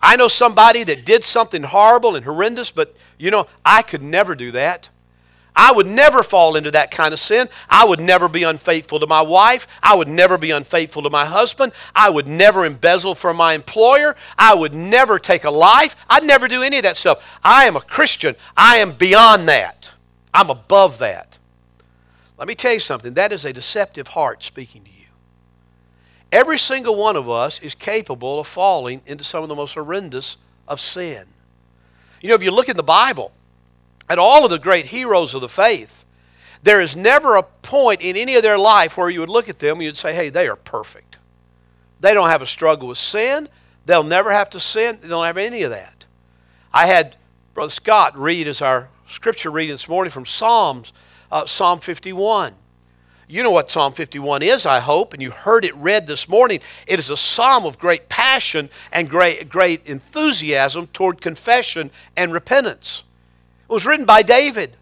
I 0.00 0.14
know 0.14 0.28
somebody 0.28 0.84
that 0.84 1.04
did 1.04 1.24
something 1.24 1.64
horrible 1.64 2.14
and 2.14 2.24
horrendous, 2.24 2.70
but 2.70 2.94
you 3.18 3.32
know, 3.32 3.48
I 3.64 3.82
could 3.82 4.02
never 4.02 4.36
do 4.36 4.52
that. 4.52 4.88
I 5.58 5.72
would 5.72 5.88
never 5.88 6.22
fall 6.22 6.54
into 6.54 6.70
that 6.70 6.92
kind 6.92 7.12
of 7.12 7.18
sin. 7.18 7.48
I 7.68 7.84
would 7.84 7.98
never 7.98 8.28
be 8.28 8.44
unfaithful 8.44 9.00
to 9.00 9.08
my 9.08 9.22
wife. 9.22 9.66
I 9.82 9.96
would 9.96 10.06
never 10.06 10.38
be 10.38 10.52
unfaithful 10.52 11.02
to 11.02 11.10
my 11.10 11.26
husband. 11.26 11.72
I 11.96 12.10
would 12.10 12.28
never 12.28 12.64
embezzle 12.64 13.16
from 13.16 13.36
my 13.36 13.54
employer. 13.54 14.14
I 14.38 14.54
would 14.54 14.72
never 14.72 15.18
take 15.18 15.42
a 15.42 15.50
life. 15.50 15.96
I'd 16.08 16.22
never 16.22 16.46
do 16.46 16.62
any 16.62 16.76
of 16.76 16.84
that 16.84 16.96
stuff. 16.96 17.40
I 17.42 17.64
am 17.64 17.74
a 17.74 17.80
Christian. 17.80 18.36
I 18.56 18.76
am 18.76 18.92
beyond 18.92 19.48
that. 19.48 19.90
I'm 20.32 20.48
above 20.48 20.98
that. 20.98 21.38
Let 22.38 22.46
me 22.46 22.54
tell 22.54 22.74
you 22.74 22.80
something 22.80 23.14
that 23.14 23.32
is 23.32 23.44
a 23.44 23.52
deceptive 23.52 24.06
heart 24.06 24.44
speaking 24.44 24.84
to 24.84 24.90
you. 24.90 25.06
Every 26.30 26.58
single 26.58 26.94
one 26.94 27.16
of 27.16 27.28
us 27.28 27.60
is 27.60 27.74
capable 27.74 28.38
of 28.38 28.46
falling 28.46 29.02
into 29.06 29.24
some 29.24 29.42
of 29.42 29.48
the 29.48 29.56
most 29.56 29.74
horrendous 29.74 30.36
of 30.68 30.78
sin. 30.78 31.26
You 32.20 32.28
know, 32.28 32.36
if 32.36 32.44
you 32.44 32.52
look 32.52 32.68
in 32.68 32.76
the 32.76 32.84
Bible, 32.84 33.32
at 34.08 34.18
all 34.18 34.44
of 34.44 34.50
the 34.50 34.58
great 34.58 34.86
heroes 34.86 35.34
of 35.34 35.40
the 35.40 35.48
faith, 35.48 36.04
there 36.62 36.80
is 36.80 36.96
never 36.96 37.36
a 37.36 37.42
point 37.42 38.00
in 38.00 38.16
any 38.16 38.34
of 38.34 38.42
their 38.42 38.58
life 38.58 38.96
where 38.96 39.10
you 39.10 39.20
would 39.20 39.28
look 39.28 39.48
at 39.48 39.58
them 39.58 39.76
and 39.76 39.84
you'd 39.84 39.96
say, 39.96 40.14
hey, 40.14 40.28
they 40.28 40.48
are 40.48 40.56
perfect. 40.56 41.18
They 42.00 42.14
don't 42.14 42.28
have 42.28 42.42
a 42.42 42.46
struggle 42.46 42.88
with 42.88 42.98
sin. 42.98 43.48
They'll 43.86 44.04
never 44.04 44.32
have 44.32 44.50
to 44.50 44.60
sin. 44.60 44.98
They 45.00 45.08
don't 45.08 45.24
have 45.24 45.38
any 45.38 45.62
of 45.62 45.70
that. 45.70 46.06
I 46.72 46.86
had 46.86 47.16
Brother 47.54 47.70
Scott 47.70 48.16
read 48.16 48.46
as 48.48 48.60
our 48.60 48.88
scripture 49.06 49.50
reading 49.50 49.74
this 49.74 49.88
morning 49.88 50.10
from 50.10 50.26
Psalms, 50.26 50.92
uh, 51.32 51.46
Psalm 51.46 51.80
51. 51.80 52.54
You 53.30 53.42
know 53.42 53.50
what 53.50 53.70
Psalm 53.70 53.92
51 53.92 54.42
is, 54.42 54.64
I 54.64 54.80
hope, 54.80 55.12
and 55.12 55.20
you 55.20 55.30
heard 55.30 55.64
it 55.64 55.76
read 55.76 56.06
this 56.06 56.28
morning. 56.28 56.60
It 56.86 56.98
is 56.98 57.10
a 57.10 57.16
psalm 57.16 57.66
of 57.66 57.78
great 57.78 58.08
passion 58.08 58.70
and 58.90 59.08
great, 59.08 59.50
great 59.50 59.86
enthusiasm 59.86 60.86
toward 60.88 61.20
confession 61.20 61.90
and 62.16 62.32
repentance. 62.32 63.04
It 63.68 63.72
was 63.72 63.84
written 63.84 64.06
by 64.06 64.22
David. 64.22 64.74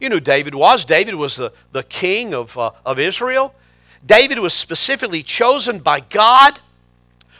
You 0.00 0.08
know 0.08 0.20
David 0.20 0.54
was. 0.54 0.84
David 0.84 1.14
was 1.14 1.36
the, 1.36 1.52
the 1.72 1.82
king 1.82 2.34
of, 2.34 2.56
uh, 2.56 2.72
of 2.84 2.98
Israel. 2.98 3.54
David 4.04 4.38
was 4.38 4.54
specifically 4.54 5.22
chosen 5.22 5.78
by 5.78 6.00
God 6.00 6.60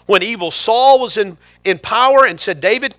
when 0.06 0.22
evil 0.22 0.50
Saul 0.50 1.00
was 1.00 1.16
in, 1.16 1.36
in 1.64 1.78
power 1.78 2.26
and 2.26 2.38
said, 2.38 2.60
David, 2.60 2.96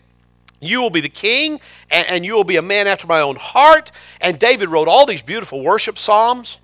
you 0.60 0.82
will 0.82 0.90
be 0.90 1.02
the 1.02 1.10
king 1.10 1.60
and, 1.90 2.08
and 2.08 2.26
you 2.26 2.36
will 2.36 2.44
be 2.44 2.58
a 2.58 2.62
man 2.62 2.88
after 2.88 3.08
my 3.08 3.22
own 3.22 3.36
heart. 3.36 3.92
And 4.22 4.40
David 4.40 4.70
wrote 4.70 4.88
all 4.88 5.06
these 5.06 5.22
beautiful 5.22 5.64
worship 5.64 5.98
psalms. 5.98 6.60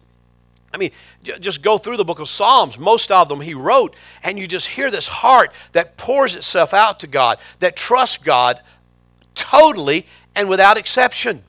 I 0.74 0.77
mean, 0.77 0.91
just 1.24 1.62
go 1.62 1.77
through 1.77 1.98
the 1.98 2.05
book 2.05 2.20
of 2.20 2.27
Psalms. 2.27 2.79
Most 2.79 3.12
of 3.12 3.29
them 3.29 3.41
he 3.41 3.53
wrote, 3.53 3.96
and 4.24 4.39
you 4.39 4.48
just 4.48 4.67
hear 4.67 4.89
this 4.89 5.08
heart 5.08 5.53
that 5.74 5.98
pours 5.98 6.34
itself 6.34 6.74
out 6.74 7.00
to 7.01 7.08
God, 7.08 7.38
that 7.60 7.75
trusts 7.75 8.17
God 8.17 8.60
totally 9.36 10.08
and 10.35 10.49
without 10.49 10.77
exception. 10.77 11.43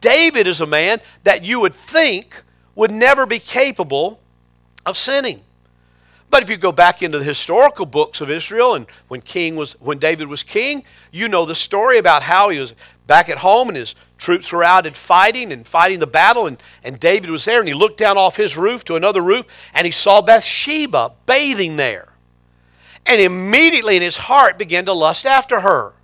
David 0.00 0.46
is 0.46 0.60
a 0.60 0.66
man 0.66 1.00
that 1.24 1.44
you 1.44 1.60
would 1.60 1.74
think 1.74 2.42
would 2.74 2.90
never 2.90 3.26
be 3.26 3.38
capable 3.38 4.20
of 4.84 4.96
sinning. 4.96 5.42
But 6.30 6.42
if 6.42 6.50
you 6.50 6.58
go 6.58 6.72
back 6.72 7.02
into 7.02 7.18
the 7.18 7.24
historical 7.24 7.86
books 7.86 8.20
of 8.20 8.30
Israel 8.30 8.74
and 8.74 8.86
when 9.08 9.22
king 9.22 9.56
was 9.56 9.72
when 9.80 9.98
David 9.98 10.28
was 10.28 10.42
king, 10.42 10.84
you 11.10 11.26
know 11.26 11.46
the 11.46 11.54
story 11.54 11.96
about 11.96 12.22
how 12.22 12.50
he 12.50 12.58
was 12.58 12.74
back 13.06 13.30
at 13.30 13.38
home 13.38 13.68
and 13.68 13.76
his 13.76 13.94
troops 14.18 14.52
were 14.52 14.62
out 14.62 14.86
and 14.86 14.94
fighting 14.94 15.52
and 15.52 15.66
fighting 15.66 16.00
the 16.00 16.06
battle 16.06 16.46
and, 16.46 16.62
and 16.84 17.00
David 17.00 17.30
was 17.30 17.46
there 17.46 17.60
and 17.60 17.68
he 17.68 17.74
looked 17.74 17.96
down 17.96 18.18
off 18.18 18.36
his 18.36 18.58
roof 18.58 18.84
to 18.84 18.96
another 18.96 19.22
roof 19.22 19.46
and 19.72 19.86
he 19.86 19.90
saw 19.90 20.20
Bathsheba 20.20 21.12
bathing 21.24 21.76
there. 21.76 22.12
And 23.06 23.22
immediately 23.22 23.96
in 23.96 24.02
his 24.02 24.18
heart 24.18 24.58
began 24.58 24.84
to 24.84 24.92
lust 24.92 25.24
after 25.24 25.60
her. 25.60 25.94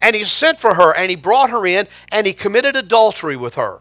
And 0.00 0.14
he 0.14 0.24
sent 0.24 0.60
for 0.60 0.74
her 0.74 0.94
and 0.94 1.10
he 1.10 1.16
brought 1.16 1.50
her 1.50 1.66
in 1.66 1.88
and 2.10 2.26
he 2.26 2.32
committed 2.32 2.76
adultery 2.76 3.36
with 3.36 3.54
her. 3.54 3.80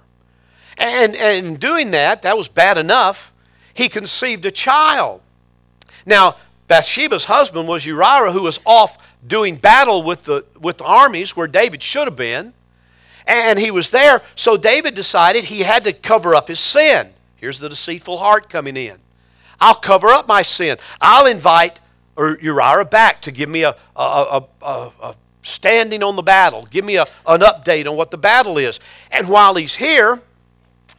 And, 0.77 1.15
and 1.15 1.45
in 1.45 1.55
doing 1.55 1.91
that, 1.91 2.22
that 2.24 2.38
was 2.38 2.48
bad 2.48 2.77
enough, 2.77 3.34
he 3.74 3.89
conceived 3.89 4.45
a 4.45 4.51
child. 4.51 5.22
Now, 6.05 6.36
Bathsheba's 6.67 7.25
husband 7.25 7.67
was 7.67 7.86
Uriah, 7.86 8.31
who 8.31 8.41
was 8.41 8.60
off 8.65 8.98
doing 9.25 9.55
battle 9.55 10.03
with 10.03 10.25
the, 10.25 10.45
with 10.60 10.77
the 10.77 10.86
armies 10.86 11.36
where 11.36 11.48
David 11.48 11.81
should 11.81 12.07
have 12.07 12.15
been. 12.15 12.53
And 13.27 13.57
he 13.57 13.72
was 13.72 13.89
there, 13.89 14.22
so 14.36 14.55
David 14.55 14.93
decided 14.93 15.45
he 15.45 15.62
had 15.62 15.84
to 15.86 15.93
cover 15.93 16.36
up 16.36 16.48
his 16.48 16.60
sin. 16.60 17.10
Here's 17.38 17.60
the 17.60 17.69
deceitful 17.69 18.19
heart 18.19 18.50
coming 18.50 18.77
in. 18.77 18.98
I'll 19.60 19.75
cover 19.75 20.10
up 20.10 20.27
my 20.27 20.41
sin. 20.41 20.77
I'll 21.01 21.25
invite 21.25 21.79
Uriah 22.17 22.86
back 22.86 23.22
to 23.24 23.31
give 23.31 23.50
me 23.50 23.63
a, 23.63 23.75
a, 23.95 24.43
a, 24.62 24.91
a 25.01 25.15
standing 25.46 26.04
on 26.04 26.16
the 26.16 26.24
battle. 26.24 26.68
Give 26.70 26.84
me 26.84 26.98
a, 26.98 27.04
an 27.28 27.42
update 27.42 27.88
on 27.88 27.96
what 27.96 28.12
the 28.12 28.18
battle 28.18 28.58
is. 28.58 28.80
And 29.12 29.30
while 29.30 29.56
he's 29.56 29.75
here, 29.75 30.22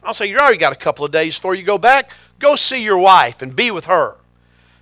I'll 0.03 0.13
say, 0.13 0.27
You 0.27 0.37
already 0.37 0.57
got 0.57 0.73
a 0.73 0.77
couple 0.77 1.05
of 1.05 1.11
days 1.11 1.35
before 1.35 1.55
you 1.55 1.63
go 1.63 1.77
back. 1.77 2.11
Go 2.39 2.55
see 2.55 2.81
your 2.81 2.97
wife 2.97 3.41
and 3.41 3.55
be 3.55 3.71
with 3.71 3.85
her. 3.85 4.17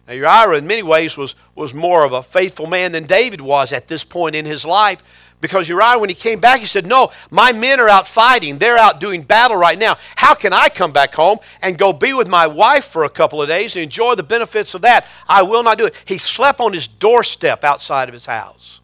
Now, 0.07 0.13
Uriah, 0.13 0.57
in 0.57 0.67
many 0.67 0.83
ways, 0.83 1.17
was, 1.17 1.35
was 1.55 1.73
more 1.73 2.05
of 2.05 2.13
a 2.13 2.21
faithful 2.21 2.67
man 2.67 2.91
than 2.91 3.05
David 3.05 3.41
was 3.41 3.73
at 3.73 3.87
this 3.87 4.03
point 4.03 4.35
in 4.35 4.45
his 4.45 4.63
life. 4.63 5.01
Because 5.41 5.67
Uriah, 5.67 5.99
when 5.99 6.09
he 6.09 6.15
came 6.15 6.39
back, 6.39 6.59
he 6.59 6.65
said, 6.65 6.85
No, 6.85 7.11
my 7.29 7.51
men 7.51 7.79
are 7.79 7.89
out 7.89 8.07
fighting. 8.07 8.57
They're 8.57 8.77
out 8.77 8.99
doing 8.99 9.23
battle 9.23 9.57
right 9.57 9.77
now. 9.77 9.97
How 10.15 10.33
can 10.33 10.53
I 10.53 10.69
come 10.69 10.91
back 10.91 11.13
home 11.13 11.39
and 11.61 11.77
go 11.77 11.91
be 11.91 12.13
with 12.13 12.27
my 12.27 12.47
wife 12.47 12.85
for 12.85 13.03
a 13.03 13.09
couple 13.09 13.41
of 13.41 13.47
days 13.47 13.75
and 13.75 13.83
enjoy 13.83 14.15
the 14.15 14.23
benefits 14.23 14.73
of 14.73 14.81
that? 14.81 15.07
I 15.27 15.41
will 15.41 15.63
not 15.63 15.77
do 15.77 15.85
it. 15.85 15.95
He 16.05 16.17
slept 16.17 16.59
on 16.59 16.73
his 16.73 16.87
doorstep 16.87 17.63
outside 17.63 18.07
of 18.07 18.13
his 18.13 18.25
house. 18.25 18.81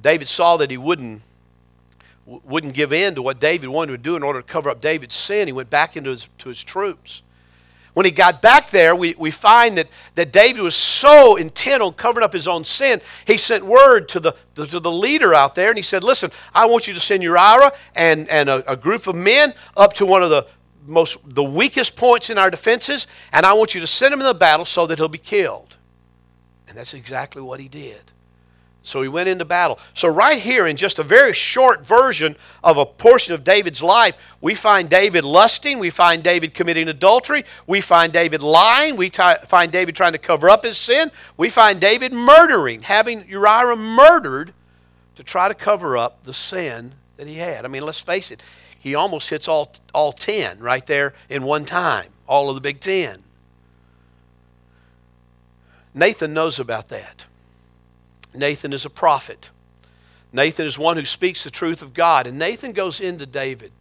David 0.00 0.28
saw 0.28 0.56
that 0.58 0.70
he 0.70 0.76
wouldn't, 0.76 1.22
wouldn't 2.26 2.74
give 2.74 2.92
in 2.92 3.14
to 3.14 3.22
what 3.22 3.40
David 3.40 3.68
wanted 3.68 3.92
to 3.92 3.98
do 3.98 4.16
in 4.16 4.22
order 4.22 4.40
to 4.40 4.46
cover 4.46 4.68
up 4.68 4.80
David's 4.80 5.14
sin, 5.14 5.48
he 5.48 5.52
went 5.52 5.70
back 5.70 5.96
into 5.96 6.10
his, 6.10 6.28
to 6.38 6.48
his 6.48 6.62
troops. 6.62 7.22
When 7.94 8.04
he 8.04 8.12
got 8.12 8.40
back 8.42 8.70
there, 8.70 8.94
we, 8.94 9.16
we 9.18 9.32
find 9.32 9.76
that, 9.76 9.88
that 10.14 10.30
David 10.30 10.62
was 10.62 10.76
so 10.76 11.34
intent 11.34 11.82
on 11.82 11.94
covering 11.94 12.22
up 12.22 12.32
his 12.32 12.46
own 12.46 12.62
sin, 12.62 13.00
he 13.26 13.36
sent 13.36 13.66
word 13.66 14.08
to 14.10 14.20
the, 14.20 14.36
to 14.54 14.78
the 14.78 14.90
leader 14.90 15.34
out 15.34 15.56
there 15.56 15.70
and 15.70 15.76
he 15.76 15.82
said, 15.82 16.04
Listen, 16.04 16.30
I 16.54 16.66
want 16.66 16.86
you 16.86 16.94
to 16.94 17.00
send 17.00 17.24
Uriah 17.24 17.72
and, 17.96 18.28
and 18.28 18.48
a, 18.48 18.70
a 18.70 18.76
group 18.76 19.08
of 19.08 19.16
men 19.16 19.52
up 19.76 19.94
to 19.94 20.06
one 20.06 20.22
of 20.22 20.30
the 20.30 20.46
most 20.86 21.18
the 21.26 21.42
weakest 21.42 21.96
points 21.96 22.30
in 22.30 22.38
our 22.38 22.50
defenses, 22.50 23.06
and 23.32 23.44
I 23.44 23.52
want 23.52 23.74
you 23.74 23.80
to 23.80 23.86
send 23.86 24.14
him 24.14 24.20
in 24.20 24.26
the 24.26 24.34
battle 24.34 24.64
so 24.64 24.86
that 24.86 24.98
he'll 24.98 25.08
be 25.08 25.18
killed. 25.18 25.76
And 26.68 26.76
that's 26.76 26.94
exactly 26.94 27.42
what 27.42 27.60
he 27.60 27.68
did. 27.68 28.12
So 28.82 29.02
he 29.02 29.08
went 29.08 29.28
into 29.28 29.44
battle. 29.44 29.78
So, 29.92 30.08
right 30.08 30.40
here, 30.40 30.66
in 30.66 30.76
just 30.76 30.98
a 30.98 31.02
very 31.02 31.34
short 31.34 31.84
version 31.84 32.36
of 32.64 32.78
a 32.78 32.86
portion 32.86 33.34
of 33.34 33.44
David's 33.44 33.82
life, 33.82 34.16
we 34.40 34.54
find 34.54 34.88
David 34.88 35.24
lusting. 35.24 35.78
We 35.78 35.90
find 35.90 36.22
David 36.22 36.54
committing 36.54 36.88
adultery. 36.88 37.44
We 37.66 37.80
find 37.80 38.12
David 38.12 38.42
lying. 38.42 38.96
We 38.96 39.10
t- 39.10 39.22
find 39.46 39.70
David 39.70 39.94
trying 39.94 40.12
to 40.12 40.18
cover 40.18 40.48
up 40.48 40.64
his 40.64 40.78
sin. 40.78 41.10
We 41.36 41.50
find 41.50 41.80
David 41.80 42.12
murdering, 42.12 42.80
having 42.80 43.28
Uriah 43.28 43.76
murdered 43.76 44.54
to 45.16 45.22
try 45.22 45.48
to 45.48 45.54
cover 45.54 45.96
up 45.96 46.24
the 46.24 46.32
sin 46.32 46.94
that 47.18 47.26
he 47.26 47.34
had. 47.34 47.64
I 47.64 47.68
mean, 47.68 47.82
let's 47.82 48.00
face 48.00 48.30
it, 48.30 48.40
he 48.78 48.94
almost 48.94 49.28
hits 49.28 49.48
all, 49.48 49.72
all 49.92 50.12
10 50.12 50.60
right 50.60 50.86
there 50.86 51.12
in 51.28 51.42
one 51.42 51.64
time, 51.64 52.06
all 52.26 52.48
of 52.48 52.54
the 52.54 52.60
big 52.60 52.80
10. 52.80 53.22
Nathan 55.92 56.32
knows 56.32 56.58
about 56.58 56.88
that. 56.88 57.26
Nathan 58.38 58.72
is 58.72 58.84
a 58.84 58.90
prophet. 58.90 59.50
Nathan 60.32 60.66
is 60.66 60.78
one 60.78 60.96
who 60.96 61.04
speaks 61.04 61.44
the 61.44 61.50
truth 61.50 61.82
of 61.82 61.94
God. 61.94 62.26
And 62.26 62.38
Nathan 62.38 62.72
goes 62.72 63.00
into 63.00 63.26
David 63.26 63.72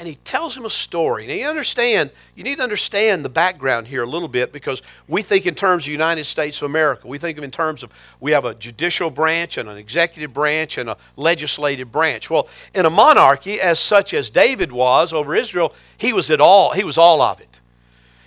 and 0.00 0.08
he 0.08 0.14
tells 0.14 0.56
him 0.56 0.64
a 0.64 0.70
story. 0.70 1.26
Now, 1.26 1.34
you 1.34 1.46
understand, 1.46 2.10
you 2.34 2.42
need 2.42 2.56
to 2.56 2.62
understand 2.62 3.22
the 3.22 3.28
background 3.28 3.86
here 3.86 4.02
a 4.02 4.06
little 4.06 4.28
bit 4.28 4.50
because 4.50 4.80
we 5.06 5.20
think 5.20 5.44
in 5.44 5.54
terms 5.54 5.84
of 5.84 5.92
United 5.92 6.24
States 6.24 6.62
of 6.62 6.66
America. 6.70 7.06
We 7.06 7.18
think 7.18 7.36
of 7.36 7.44
in 7.44 7.50
terms 7.50 7.82
of 7.82 7.92
we 8.18 8.32
have 8.32 8.46
a 8.46 8.54
judicial 8.54 9.10
branch 9.10 9.58
and 9.58 9.68
an 9.68 9.76
executive 9.76 10.32
branch 10.32 10.78
and 10.78 10.88
a 10.88 10.96
legislative 11.16 11.92
branch. 11.92 12.30
Well, 12.30 12.48
in 12.74 12.86
a 12.86 12.90
monarchy 12.90 13.60
as 13.60 13.78
such 13.78 14.14
as 14.14 14.30
David 14.30 14.72
was 14.72 15.12
over 15.12 15.36
Israel, 15.36 15.74
he 15.98 16.14
was 16.14 16.30
it 16.30 16.40
all. 16.40 16.72
He 16.72 16.82
was 16.82 16.96
all 16.96 17.20
of 17.20 17.38
it. 17.42 17.59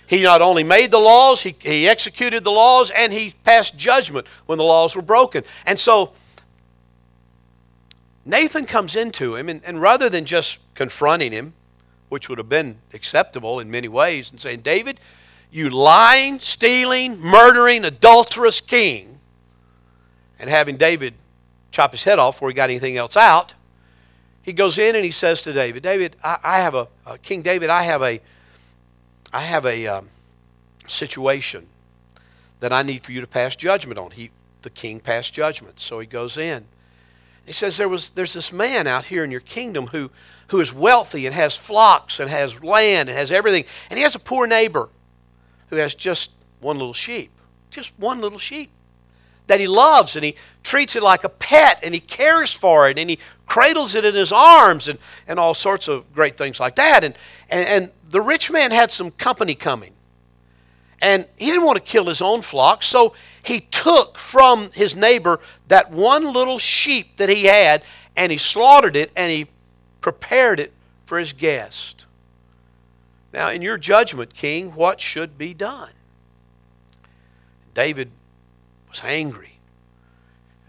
He 0.06 0.22
not 0.22 0.42
only 0.42 0.64
made 0.64 0.90
the 0.90 0.98
laws, 0.98 1.42
he, 1.42 1.56
he 1.60 1.88
executed 1.88 2.44
the 2.44 2.50
laws, 2.50 2.90
and 2.90 3.12
he 3.12 3.34
passed 3.44 3.76
judgment 3.76 4.26
when 4.46 4.58
the 4.58 4.64
laws 4.64 4.94
were 4.94 5.02
broken. 5.02 5.44
And 5.66 5.78
so 5.78 6.12
Nathan 8.24 8.66
comes 8.66 8.96
into 8.96 9.36
him, 9.36 9.48
and, 9.48 9.62
and 9.64 9.80
rather 9.80 10.08
than 10.08 10.24
just 10.24 10.58
confronting 10.74 11.32
him, 11.32 11.54
which 12.08 12.28
would 12.28 12.38
have 12.38 12.48
been 12.48 12.76
acceptable 12.92 13.60
in 13.60 13.70
many 13.70 13.88
ways, 13.88 14.30
and 14.30 14.38
saying, 14.38 14.60
David, 14.60 15.00
you 15.50 15.70
lying, 15.70 16.38
stealing, 16.38 17.20
murdering, 17.20 17.84
adulterous 17.84 18.60
king, 18.60 19.18
and 20.38 20.50
having 20.50 20.76
David 20.76 21.14
chop 21.70 21.92
his 21.92 22.04
head 22.04 22.18
off 22.18 22.36
before 22.36 22.48
he 22.50 22.54
got 22.54 22.70
anything 22.70 22.96
else 22.96 23.16
out, 23.16 23.54
he 24.42 24.52
goes 24.52 24.78
in 24.78 24.94
and 24.94 25.04
he 25.04 25.10
says 25.10 25.42
to 25.42 25.52
David, 25.52 25.82
David, 25.82 26.16
I, 26.22 26.38
I 26.44 26.58
have 26.58 26.74
a, 26.74 26.88
uh, 27.06 27.16
King 27.22 27.42
David, 27.42 27.70
I 27.70 27.82
have 27.82 28.02
a, 28.02 28.20
I 29.34 29.40
have 29.40 29.66
a 29.66 29.88
um, 29.88 30.10
situation 30.86 31.66
that 32.60 32.72
I 32.72 32.82
need 32.82 33.02
for 33.02 33.10
you 33.10 33.20
to 33.20 33.26
pass 33.26 33.56
judgment 33.56 33.98
on. 33.98 34.12
He, 34.12 34.30
the 34.62 34.70
king 34.70 35.00
passed 35.00 35.34
judgment. 35.34 35.80
So 35.80 35.98
he 35.98 36.06
goes 36.06 36.38
in. 36.38 36.64
He 37.44 37.52
says, 37.52 37.76
there 37.76 37.88
was, 37.88 38.10
There's 38.10 38.32
this 38.32 38.52
man 38.52 38.86
out 38.86 39.06
here 39.06 39.24
in 39.24 39.32
your 39.32 39.40
kingdom 39.40 39.88
who, 39.88 40.12
who 40.48 40.60
is 40.60 40.72
wealthy 40.72 41.26
and 41.26 41.34
has 41.34 41.56
flocks 41.56 42.20
and 42.20 42.30
has 42.30 42.62
land 42.62 43.08
and 43.08 43.18
has 43.18 43.32
everything. 43.32 43.64
And 43.90 43.98
he 43.98 44.04
has 44.04 44.14
a 44.14 44.20
poor 44.20 44.46
neighbor 44.46 44.88
who 45.68 45.76
has 45.76 45.96
just 45.96 46.30
one 46.60 46.78
little 46.78 46.94
sheep. 46.94 47.32
Just 47.70 47.92
one 47.98 48.20
little 48.20 48.38
sheep 48.38 48.70
that 49.46 49.60
he 49.60 49.66
loves 49.66 50.16
and 50.16 50.24
he 50.24 50.34
treats 50.62 50.96
it 50.96 51.02
like 51.02 51.24
a 51.24 51.28
pet 51.28 51.80
and 51.82 51.94
he 51.94 52.00
cares 52.00 52.52
for 52.52 52.88
it 52.88 52.98
and 52.98 53.10
he 53.10 53.18
cradles 53.46 53.94
it 53.94 54.04
in 54.04 54.14
his 54.14 54.32
arms 54.32 54.88
and, 54.88 54.98
and 55.28 55.38
all 55.38 55.54
sorts 55.54 55.88
of 55.88 56.12
great 56.14 56.36
things 56.36 56.58
like 56.58 56.76
that. 56.76 57.04
And, 57.04 57.14
and, 57.50 57.68
and 57.68 57.92
the 58.10 58.20
rich 58.20 58.50
man 58.50 58.70
had 58.70 58.90
some 58.90 59.10
company 59.10 59.54
coming. 59.54 59.92
And 61.00 61.26
he 61.36 61.46
didn't 61.46 61.66
want 61.66 61.76
to 61.76 61.84
kill 61.84 62.06
his 62.06 62.22
own 62.22 62.40
flock, 62.40 62.82
so 62.82 63.14
he 63.42 63.60
took 63.60 64.16
from 64.16 64.70
his 64.72 64.96
neighbor 64.96 65.40
that 65.68 65.90
one 65.90 66.32
little 66.32 66.58
sheep 66.58 67.16
that 67.18 67.28
he 67.28 67.44
had 67.44 67.84
and 68.16 68.32
he 68.32 68.38
slaughtered 68.38 68.96
it 68.96 69.10
and 69.14 69.30
he 69.30 69.48
prepared 70.00 70.60
it 70.60 70.72
for 71.04 71.18
his 71.18 71.34
guest. 71.34 72.06
Now, 73.34 73.50
in 73.50 73.60
your 73.60 73.76
judgment, 73.76 74.32
king, 74.32 74.70
what 74.70 75.00
should 75.00 75.36
be 75.36 75.52
done? 75.52 75.90
David 77.74 78.10
was 78.94 79.10
angry. 79.10 79.58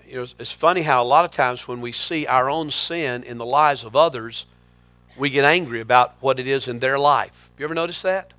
You 0.07 0.15
know, 0.15 0.25
it's 0.39 0.51
funny 0.51 0.81
how 0.81 1.03
a 1.03 1.05
lot 1.05 1.25
of 1.25 1.31
times 1.31 1.67
when 1.67 1.81
we 1.81 1.91
see 1.91 2.25
our 2.25 2.49
own 2.49 2.71
sin 2.71 3.23
in 3.23 3.37
the 3.37 3.45
lives 3.45 3.83
of 3.83 3.95
others, 3.95 4.45
we 5.17 5.29
get 5.29 5.45
angry 5.45 5.79
about 5.79 6.15
what 6.21 6.39
it 6.39 6.47
is 6.47 6.67
in 6.67 6.79
their 6.79 6.97
life. 6.97 7.49
You 7.57 7.65
ever 7.65 7.73
notice 7.73 8.01
that? 8.03 8.33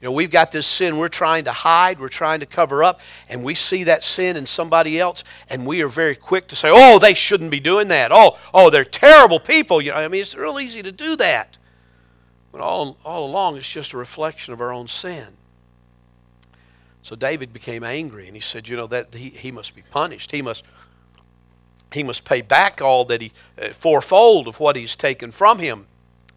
You 0.00 0.06
know, 0.06 0.12
we've 0.12 0.30
got 0.30 0.52
this 0.52 0.66
sin 0.66 0.96
we're 0.96 1.08
trying 1.08 1.44
to 1.44 1.52
hide, 1.52 1.98
we're 1.98 2.08
trying 2.08 2.40
to 2.40 2.46
cover 2.46 2.84
up, 2.84 3.00
and 3.28 3.42
we 3.42 3.54
see 3.54 3.84
that 3.84 4.04
sin 4.04 4.36
in 4.36 4.46
somebody 4.46 5.00
else, 5.00 5.24
and 5.50 5.66
we 5.66 5.82
are 5.82 5.88
very 5.88 6.14
quick 6.14 6.46
to 6.48 6.56
say, 6.56 6.68
"Oh, 6.70 6.98
they 6.98 7.14
shouldn't 7.14 7.50
be 7.50 7.60
doing 7.60 7.88
that. 7.88 8.12
Oh, 8.12 8.38
oh, 8.54 8.70
they're 8.70 8.84
terrible 8.84 9.40
people." 9.40 9.82
You 9.82 9.90
know, 9.90 9.96
I 9.96 10.08
mean, 10.08 10.20
it's 10.20 10.36
real 10.36 10.60
easy 10.60 10.82
to 10.82 10.92
do 10.92 11.16
that. 11.16 11.58
But 12.52 12.60
all, 12.60 12.96
all 13.04 13.26
along, 13.26 13.56
it's 13.56 13.70
just 13.70 13.92
a 13.92 13.96
reflection 13.96 14.52
of 14.52 14.60
our 14.60 14.72
own 14.72 14.86
sin. 14.86 15.36
So 17.08 17.16
David 17.16 17.54
became 17.54 17.84
angry, 17.84 18.26
and 18.26 18.36
he 18.36 18.40
said, 18.42 18.68
"You 18.68 18.76
know 18.76 18.86
that 18.88 19.14
he, 19.14 19.30
he 19.30 19.50
must 19.50 19.74
be 19.74 19.80
punished. 19.80 20.30
He 20.30 20.42
must." 20.42 20.62
He 21.90 22.02
must 22.02 22.26
pay 22.26 22.42
back 22.42 22.82
all 22.82 23.06
that 23.06 23.22
he, 23.22 23.32
uh, 23.58 23.68
fourfold 23.68 24.46
of 24.46 24.60
what 24.60 24.76
he's 24.76 24.94
taken 24.94 25.30
from 25.30 25.58
him. 25.58 25.86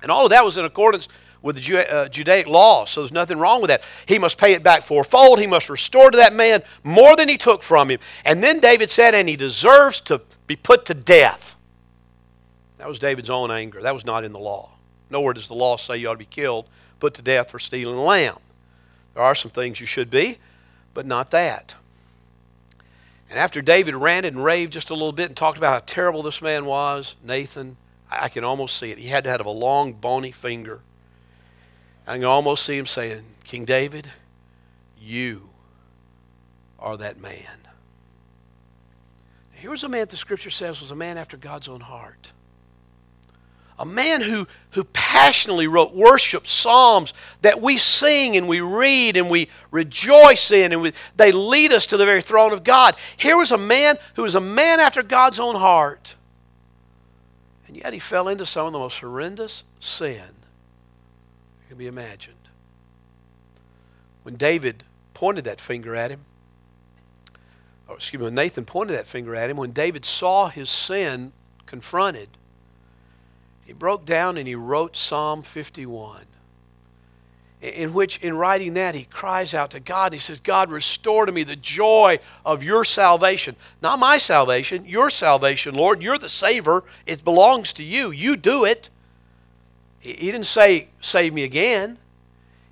And 0.02 0.10
all 0.10 0.24
of 0.24 0.30
that 0.30 0.46
was 0.46 0.56
in 0.56 0.64
accordance 0.64 1.10
with 1.42 1.58
the 1.58 1.94
uh, 1.94 2.08
Judaic 2.08 2.48
law, 2.48 2.86
so 2.86 3.02
there's 3.02 3.12
nothing 3.12 3.38
wrong 3.38 3.60
with 3.60 3.68
that. 3.68 3.84
He 4.06 4.18
must 4.18 4.38
pay 4.38 4.54
it 4.54 4.64
back 4.64 4.82
fourfold. 4.82 5.42
He 5.42 5.48
must 5.48 5.70
restore 5.70 6.10
to 6.10 6.16
that 6.20 6.34
man 6.34 6.64
more 6.86 7.18
than 7.18 7.28
he 7.28 7.38
took 7.38 7.64
from 7.64 7.90
him. 7.90 8.00
And 8.24 8.42
then 8.42 8.62
David 8.62 8.90
said, 8.90 9.14
and 9.14 9.28
he 9.28 9.36
deserves 9.36 10.00
to 10.02 10.22
be 10.48 10.56
put 10.56 10.86
to 10.86 10.94
death. 10.94 11.58
That 12.78 12.88
was 12.88 12.98
David's 12.98 13.30
own 13.30 13.52
anger. 13.52 13.82
That 13.82 13.94
was 13.94 14.06
not 14.06 14.24
in 14.24 14.32
the 14.32 14.40
law. 14.40 14.72
Nowhere 15.10 15.34
does 15.34 15.50
the 15.50 15.54
law 15.54 15.76
say 15.76 15.98
you 15.98 16.08
ought 16.08 16.14
to 16.14 16.18
be 16.18 16.24
killed, 16.24 16.70
put 17.02 17.14
to 17.16 17.22
death 17.22 17.50
for 17.50 17.60
stealing 17.60 17.98
a 17.98 18.04
lamb. 18.04 18.38
There 19.16 19.24
are 19.24 19.36
some 19.36 19.52
things 19.52 19.82
you 19.82 19.86
should 19.86 20.10
be, 20.10 20.38
but 20.94 21.06
not 21.06 21.32
that. 21.32 21.76
And 23.30 23.40
after 23.40 23.62
David 23.62 23.96
ranted 23.96 24.34
and 24.34 24.44
raved 24.44 24.74
just 24.74 24.90
a 24.90 24.94
little 24.94 25.14
bit 25.14 25.28
and 25.28 25.38
talked 25.38 25.58
about 25.58 25.74
how 25.74 25.80
terrible 25.86 26.22
this 26.22 26.42
man 26.42 26.66
was, 26.66 27.16
Nathan, 27.24 27.78
I 28.10 28.28
can 28.28 28.44
almost 28.44 28.78
see 28.78 28.92
it. 28.92 28.98
He 28.98 29.08
had 29.08 29.24
to 29.24 29.30
have 29.30 29.46
a 29.46 29.50
long, 29.50 29.94
bony 29.94 30.32
finger 30.32 30.82
I 32.08 32.16
can 32.16 32.26
almost 32.26 32.66
see 32.66 32.78
him 32.78 32.86
saying, 32.86 33.24
King 33.44 33.66
David, 33.66 34.12
you 35.00 35.50
are 36.80 36.98
that 36.98 37.22
man. 37.22 37.68
Here 39.54 39.70
was 39.70 39.84
a 39.84 39.90
man 39.90 40.08
the 40.08 40.18
scripture 40.18 40.50
says 40.50 40.82
was 40.82 40.92
a 40.92 40.96
man 40.96 41.18
after 41.18 41.38
God's 41.38 41.68
own 41.68 41.82
heart. 41.82 42.32
A 43.82 43.86
man 43.86 44.22
who, 44.22 44.48
who 44.70 44.84
passionately 44.84 45.66
wrote 45.66 45.96
worship 45.96 46.46
psalms 46.46 47.16
that 47.42 47.64
we 47.64 47.78
sing 47.78 48.38
and 48.38 48.48
we 48.48 48.62
read 48.62 49.18
and 49.18 49.28
we 49.28 49.50
rejoice 49.72 50.52
in, 50.52 50.72
and 50.72 50.84
we, 50.84 50.94
they 51.18 51.32
lead 51.32 51.74
us 51.74 51.88
to 51.88 51.98
the 51.98 52.06
very 52.06 52.22
throne 52.22 52.54
of 52.54 52.64
God. 52.64 52.96
Here 53.18 53.36
was 53.36 53.52
a 53.52 53.58
man 53.58 53.98
who 54.14 54.22
was 54.22 54.36
a 54.36 54.40
man 54.40 54.80
after 54.80 55.02
God's 55.02 55.40
own 55.40 55.56
heart. 55.56 56.16
And 57.66 57.76
yet 57.76 57.92
he 57.92 57.98
fell 57.98 58.28
into 58.28 58.46
some 58.46 58.68
of 58.68 58.74
the 58.74 58.78
most 58.78 59.00
horrendous 59.00 59.64
sin 59.80 60.20
that 60.20 61.68
can 61.70 61.78
be 61.80 61.88
imagined. 61.88 62.36
When 64.22 64.36
David 64.36 64.84
pointed 65.16 65.46
that 65.46 65.60
finger 65.60 65.96
at 65.96 66.12
him, 66.12 66.20
or 67.88 67.96
excuse 67.96 68.20
me, 68.20 68.26
when 68.26 68.36
Nathan 68.36 68.64
pointed 68.64 68.96
that 68.96 69.08
finger 69.08 69.36
at 69.36 69.50
him, 69.50 69.58
when 69.58 69.72
David 69.72 70.06
saw 70.06 70.50
his 70.50 70.70
sin 70.70 71.32
confronted, 71.66 72.30
he 73.66 73.74
broke 73.74 74.06
down 74.06 74.38
and 74.38 74.48
he 74.48 74.56
wrote 74.56 74.98
Psalm 74.98 75.44
51 75.44 76.26
in 77.62 77.94
which, 77.94 78.18
in 78.24 78.36
writing 78.36 78.74
that, 78.74 78.96
he 78.96 79.04
cries 79.04 79.54
out 79.54 79.72
to 79.72 79.80
God. 79.80 80.14
He 80.14 80.20
says, 80.20 80.40
God, 80.40 80.72
restore 80.72 81.28
to 81.28 81.32
me 81.32 81.44
the 81.44 81.56
joy 81.56 82.20
of 82.44 82.64
your 82.64 82.84
salvation. 82.84 83.56
Not 83.84 84.00
my 84.00 84.18
salvation, 84.18 84.86
your 84.86 85.12
salvation, 85.12 85.76
Lord. 85.76 86.02
You're 86.02 86.18
the 86.18 86.30
Savior. 86.30 86.84
It 87.06 87.24
belongs 87.24 87.74
to 87.74 87.84
you. 87.84 88.10
You 88.10 88.36
do 88.36 88.66
it. 88.66 88.90
He 90.00 90.32
didn't 90.32 90.46
say, 90.46 90.88
save 91.02 91.34
me 91.36 91.44
again. 91.44 92.00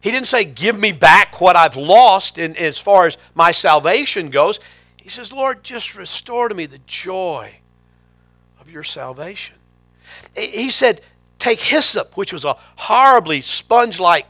He 0.01 0.09
didn't 0.09 0.27
say, 0.27 0.43
give 0.43 0.79
me 0.79 0.91
back 0.91 1.39
what 1.39 1.55
I've 1.55 1.75
lost 1.75 2.39
in, 2.39 2.55
as 2.55 2.79
far 2.79 3.05
as 3.05 3.17
my 3.35 3.51
salvation 3.51 4.31
goes. 4.31 4.59
He 4.97 5.09
says, 5.09 5.31
Lord, 5.31 5.63
just 5.63 5.95
restore 5.95 6.49
to 6.49 6.55
me 6.55 6.65
the 6.65 6.79
joy 6.87 7.57
of 8.59 8.71
your 8.71 8.83
salvation. 8.83 9.58
He 10.35 10.69
said, 10.69 11.01
take 11.39 11.59
hyssop, 11.59 12.17
which 12.17 12.33
was 12.33 12.45
a 12.45 12.55
horribly 12.75 13.41
sponge 13.41 13.99
like, 13.99 14.27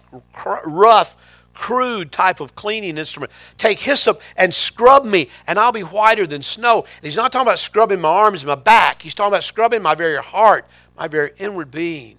rough, 0.66 1.18
crude 1.54 2.12
type 2.12 2.40
of 2.40 2.56
cleaning 2.56 2.98
instrument. 2.98 3.32
Take 3.58 3.80
hyssop 3.80 4.22
and 4.38 4.54
scrub 4.54 5.04
me, 5.04 5.30
and 5.46 5.60
I'll 5.60 5.74
be 5.74 5.82
whiter 5.82 6.26
than 6.26 6.42
snow. 6.42 6.82
And 6.82 7.04
he's 7.04 7.18
not 7.18 7.32
talking 7.32 7.48
about 7.48 7.60
scrubbing 7.60 8.00
my 8.00 8.10
arms 8.10 8.44
and 8.44 8.48
my 8.48 8.56
back, 8.56 9.02
he's 9.02 9.14
talking 9.14 9.34
about 9.34 9.44
scrubbing 9.44 9.82
my 9.82 9.96
very 9.96 10.18
heart, 10.18 10.66
my 10.98 11.08
very 11.08 11.32
inward 11.38 11.70
being. 11.70 12.18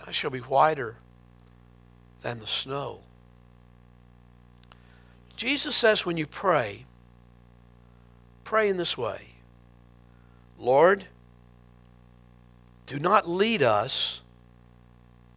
And 0.00 0.08
I 0.08 0.12
shall 0.12 0.30
be 0.30 0.40
whiter 0.40 0.96
than 2.20 2.40
the 2.40 2.46
snow. 2.46 3.00
Jesus 5.36 5.74
says 5.74 6.04
when 6.06 6.16
you 6.16 6.26
pray, 6.26 6.84
pray 8.44 8.68
in 8.68 8.76
this 8.76 8.96
way 8.96 9.28
Lord, 10.58 11.04
do 12.86 12.98
not 12.98 13.28
lead 13.28 13.62
us 13.62 14.22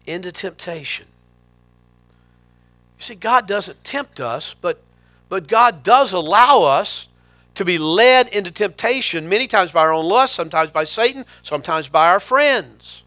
into 0.05 0.31
temptation. 0.31 1.05
You 2.97 3.03
see, 3.03 3.15
God 3.15 3.47
doesn't 3.47 3.83
tempt 3.83 4.19
us, 4.19 4.53
but, 4.53 4.81
but 5.29 5.47
God 5.47 5.83
does 5.83 6.13
allow 6.13 6.63
us 6.63 7.07
to 7.55 7.65
be 7.65 7.77
led 7.77 8.27
into 8.29 8.51
temptation 8.51 9.29
many 9.29 9.47
times 9.47 9.71
by 9.71 9.81
our 9.81 9.93
own 9.93 10.05
lust, 10.05 10.35
sometimes 10.35 10.71
by 10.71 10.83
Satan, 10.83 11.25
sometimes 11.41 11.87
by 11.87 12.07
our 12.07 12.19
friends. 12.19 13.04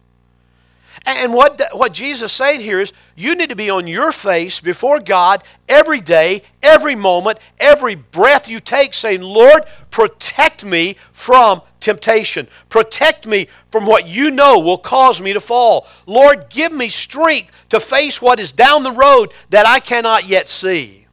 And 1.06 1.32
what, 1.32 1.60
what 1.72 1.92
Jesus 1.92 2.32
is 2.32 2.36
saying 2.36 2.60
here 2.60 2.80
is 2.80 2.92
you 3.16 3.34
need 3.34 3.50
to 3.50 3.56
be 3.56 3.70
on 3.70 3.86
your 3.86 4.12
face 4.12 4.60
before 4.60 5.00
God 5.00 5.42
every 5.68 6.00
day, 6.00 6.42
every 6.62 6.94
moment, 6.94 7.38
every 7.58 7.94
breath 7.94 8.48
you 8.48 8.60
take, 8.60 8.94
saying, 8.94 9.22
Lord, 9.22 9.62
protect 9.90 10.64
me 10.64 10.96
from 11.12 11.62
temptation. 11.80 12.48
Protect 12.68 13.26
me 13.26 13.48
from 13.70 13.86
what 13.86 14.06
you 14.06 14.30
know 14.30 14.58
will 14.58 14.78
cause 14.78 15.20
me 15.20 15.32
to 15.32 15.40
fall. 15.40 15.86
Lord, 16.06 16.50
give 16.50 16.72
me 16.72 16.88
strength 16.88 17.52
to 17.70 17.80
face 17.80 18.20
what 18.20 18.40
is 18.40 18.52
down 18.52 18.82
the 18.82 18.92
road 18.92 19.32
that 19.50 19.66
I 19.66 19.80
cannot 19.80 20.28
yet 20.28 20.48
see. 20.48 21.06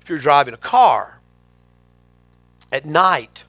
If 0.00 0.08
you're 0.08 0.18
driving 0.18 0.54
a 0.54 0.58
car 0.58 1.20
at 2.72 2.84
night, 2.84 3.44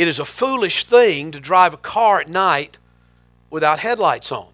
it 0.00 0.08
is 0.08 0.18
a 0.18 0.24
foolish 0.24 0.84
thing 0.84 1.30
to 1.30 1.38
drive 1.38 1.74
a 1.74 1.76
car 1.76 2.22
at 2.22 2.26
night 2.26 2.78
without 3.50 3.80
headlights 3.80 4.32
on. 4.32 4.48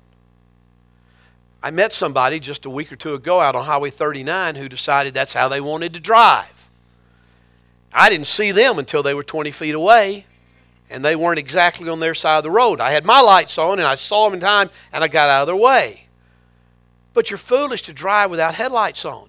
I 1.63 1.71
met 1.71 1.93
somebody 1.93 2.41
just 2.41 2.67
a 2.67 2.71
week 2.71 2.91
or 2.91 2.97
two 2.97 3.15
ago 3.15 3.39
out 3.39 3.55
on 3.55 3.65
Highway 3.65 3.91
39 3.91 4.57
who 4.57 4.69
decided 4.69 5.15
that's 5.15 5.35
how 5.35 5.47
they 5.47 5.61
wanted 5.61 5.93
to 5.93 6.01
drive. 6.01 6.69
I 7.93 8.11
didn't 8.11 8.27
see 8.27 8.51
them 8.51 8.81
until 8.81 9.05
they 9.05 9.15
were 9.15 9.23
20 9.23 9.53
feet 9.53 9.77
away. 9.77 10.27
and 10.91 11.05
they 11.05 11.15
weren't 11.15 11.39
exactly 11.39 11.89
on 11.89 12.01
their 12.01 12.15
side 12.15 12.39
of 12.39 12.43
the 12.43 12.51
road. 12.51 12.81
I 12.81 12.91
had 12.91 13.05
my 13.05 13.21
lights 13.21 13.57
on 13.57 13.79
and 13.79 13.87
I 13.87 13.95
saw 13.95 14.25
them 14.25 14.35
in 14.35 14.41
time 14.41 14.69
and 14.93 15.05
I 15.05 15.07
got 15.07 15.31
out 15.31 15.43
of 15.43 15.47
their 15.47 15.55
way. 15.55 16.09
But 17.13 17.31
you're 17.31 17.39
foolish 17.39 17.83
to 17.83 17.93
drive 17.93 18.33
without 18.33 18.57
headlights 18.57 19.05
on. 19.05 19.29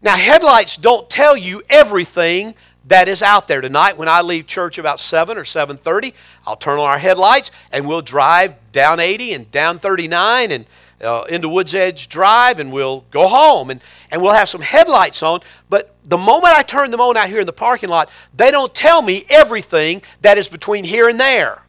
Now, 0.00 0.16
headlights 0.16 0.78
don't 0.78 1.10
tell 1.10 1.36
you 1.36 1.62
everything 1.68 2.54
that 2.86 3.08
is 3.08 3.22
out 3.22 3.48
there. 3.48 3.60
Tonight 3.60 3.96
when 3.96 4.08
i 4.08 4.20
leave 4.20 4.46
church 4.46 4.78
about 4.78 5.00
7 5.00 5.36
or 5.36 5.44
7.30 5.44 6.14
i'll 6.46 6.56
turn 6.56 6.78
on 6.78 6.86
our 6.86 6.98
headlights 6.98 7.50
and 7.70 7.86
we'll 7.86 8.02
drive 8.02 8.54
down 8.72 9.00
80 9.00 9.32
and 9.34 9.50
down 9.50 9.78
39 9.78 10.50
and 10.50 10.66
uh, 11.02 11.24
into 11.28 11.48
woods 11.48 11.74
edge 11.74 12.08
drive 12.08 12.60
and 12.60 12.72
we'll 12.72 13.04
go 13.10 13.26
home 13.26 13.70
and, 13.70 13.80
and 14.10 14.22
we'll 14.22 14.32
have 14.32 14.48
some 14.48 14.60
headlights 14.60 15.22
on. 15.22 15.40
But 15.68 15.94
the 16.04 16.18
moment 16.18 16.54
i 16.54 16.62
turn 16.62 16.90
them 16.90 17.00
on 17.00 17.16
out 17.16 17.28
here 17.28 17.40
in 17.40 17.46
the 17.46 17.52
parking 17.52 17.88
lot 17.88 18.10
they 18.34 18.50
don't 18.50 18.74
tell 18.74 19.02
me 19.02 19.24
everything 19.28 20.02
that 20.20 20.38
is 20.38 20.48
between 20.48 20.84
here 20.84 21.08
and 21.08 21.18
there. 21.18 21.62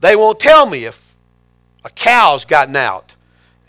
They 0.00 0.16
won't 0.16 0.38
tell 0.38 0.66
me 0.66 0.84
if 0.84 1.14
a 1.84 1.90
cow's 1.90 2.44
gotten 2.44 2.76
out 2.76 3.14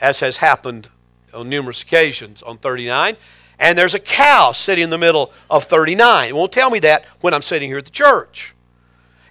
as 0.02 0.20
has 0.20 0.38
happened 0.38 0.90
on 1.34 1.50
numerous 1.50 1.84
occasions 1.84 2.42
on 2.42 2.58
39 2.58 3.16
and 3.60 3.78
there's 3.78 3.94
a 3.94 4.00
cow 4.00 4.54
sitting 4.54 4.86
in 4.86 4.90
the 4.90 4.98
middle 4.98 5.32
of 5.50 5.66
39. 5.66 6.30
It 6.30 6.36
won't 6.36 6.52
tell 6.52 6.70
me 6.70 6.80
that 6.80 7.06
when 7.22 7.34
I'm 7.34 7.42
sitting 7.42 7.70
here 7.70 7.78
at 7.78 7.86
the 7.86 7.92
church. 7.92 8.56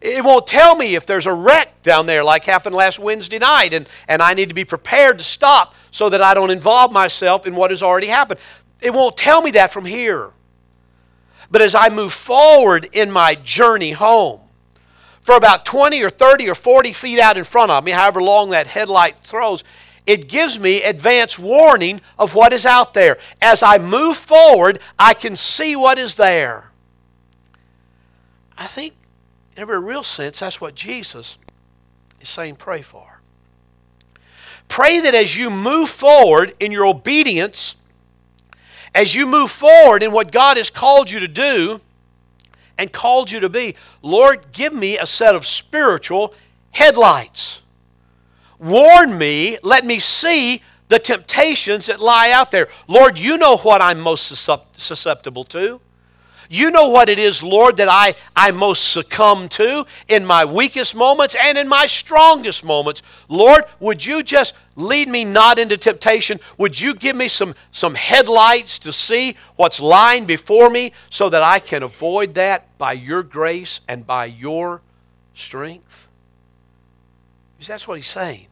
It 0.01 0.23
won't 0.23 0.47
tell 0.47 0.77
me 0.77 0.95
if 0.95 1.07
there's 1.07 1.27
a 1.27 1.33
wreck 1.33 1.83
down 1.83 2.07
there 2.07 2.23
like 2.23 2.45
happened 2.45 2.77
last 2.77 2.99
Wednesday 2.99 3.39
night 3.39 3.73
and, 3.73 3.89
and 4.07 4.23
I 4.23 4.35
need 4.35 4.49
to 4.51 4.55
be 4.55 4.65
prepared 4.65 5.19
to 5.19 5.25
stop 5.25 5.75
so 5.91 6.09
that 6.11 6.23
I 6.23 6.35
don't 6.35 6.51
involve 6.51 6.93
myself 6.93 7.47
in 7.47 7.57
what 7.57 7.71
has 7.71 7.83
already 7.83 8.07
happened. 8.07 8.39
It 8.81 8.95
won't 8.95 9.17
tell 9.17 9.43
me 9.43 9.51
that 9.53 9.73
from 9.73 9.85
here. 9.85 10.31
But 11.51 11.63
as 11.63 11.75
I 11.75 11.89
move 11.89 12.13
forward 12.13 12.89
in 12.93 13.11
my 13.11 13.35
journey 13.35 13.93
home, 13.93 14.41
for 15.23 15.35
about 15.35 15.65
20 15.65 16.03
or 16.03 16.11
30 16.11 16.49
or 16.49 16.55
40 16.55 16.93
feet 16.93 17.19
out 17.19 17.37
in 17.37 17.45
front 17.45 17.71
of 17.71 17.85
me, 17.85 17.91
however 17.91 18.23
long 18.23 18.51
that 18.51 18.67
headlight 18.67 19.19
throws, 19.23 19.65
it 20.09 20.27
gives 20.27 20.59
me 20.59 20.83
advance 20.83 21.39
warning 21.39 22.01
of 22.19 22.35
what 22.35 22.55
is 22.55 22.65
out 22.65 22.95
there. 22.95 23.19
As 23.43 23.63
I 23.63 23.77
move 23.77 24.17
forward, 24.17 24.81
I 24.99 25.13
can 25.13 25.37
see 25.37 25.77
what 25.77 25.99
is 25.99 26.15
there. 26.15 26.71
I 28.57 28.67
think, 28.67 28.95
in 29.55 29.63
a 29.63 29.67
very 29.67 29.81
real 29.81 30.03
sense, 30.03 30.41
that's 30.41 30.63
what 30.63 30.75
Jesus 30.75 31.37
is 32.23 32.29
saying 32.31 32.57
pray 32.57 32.81
for. 32.81 33.21
Pray 34.67 34.99
that 35.01 35.15
as 35.15 35.37
you 35.37 35.51
move 35.51 35.91
forward 35.91 36.55
in 36.59 36.73
your 36.73 36.87
obedience, 36.87 37.77
as 38.95 39.15
you 39.15 39.27
move 39.27 39.51
forward 39.51 40.03
in 40.03 40.11
what 40.11 40.33
God 40.33 40.57
has 40.57 40.71
called 40.71 41.11
you 41.11 41.21
to 41.21 41.29
do 41.29 41.83
and 42.79 42.91
called 42.91 43.31
you 43.31 43.41
to 43.41 43.51
be, 43.51 43.75
Lord, 44.01 44.53
give 44.53 44.73
me 44.73 44.97
a 44.97 45.05
set 45.05 45.35
of 45.35 45.45
spiritual 45.45 46.33
headlights. 46.71 47.61
Warn 48.59 49.17
me, 49.17 49.59
let 49.63 49.85
me 49.85 49.99
see 49.99 50.63
the 50.89 50.99
temptations 50.99 51.87
that 51.87 52.01
lie 52.01 52.31
out 52.31 52.51
there. 52.51 52.69
Lord, 52.87 53.19
you 53.19 53.39
know 53.39 53.59
what 53.59 53.81
I'm 53.81 54.01
most 54.01 54.27
susceptible 54.27 55.45
to. 55.45 55.81
You 56.51 56.71
know 56.71 56.89
what 56.89 57.11
it 57.11 57.19
is, 57.19 57.43
Lord, 57.43 57.77
that 57.77 57.89
I, 57.91 58.15
I 58.35 58.53
most 58.53 58.91
succumb 58.91 59.51
to 59.51 59.85
in 60.09 60.25
my 60.25 60.47
weakest 60.47 60.95
moments 60.95 61.37
and 61.39 61.59
in 61.59 61.69
my 61.69 61.85
strongest 61.85 62.65
moments. 62.65 63.03
Lord, 63.29 63.65
would 63.81 64.05
you 64.05 64.23
just 64.23 64.55
lead 64.75 65.09
me 65.09 65.27
not 65.27 65.59
into 65.59 65.77
temptation? 65.77 66.41
Would 66.57 66.81
you 66.81 66.95
give 66.95 67.17
me 67.17 67.29
some, 67.29 67.55
some 67.71 67.95
headlights 67.95 68.79
to 68.81 68.93
see 68.93 69.37
what's 69.57 69.79
lying 69.79 70.25
before 70.25 70.71
me 70.71 70.93
so 71.11 71.29
that 71.29 71.43
I 71.43 71.59
can 71.59 71.83
avoid 71.83 72.33
that 72.35 72.79
by 72.79 72.95
your 72.95 73.23
grace 73.23 73.83
and 73.87 74.07
by 74.07 74.25
your 74.25 74.81
strength? 75.35 76.08
Because 77.59 77.67
that's 77.67 77.89
what 77.89 77.97
he's 77.97 78.07
saying. 78.07 78.47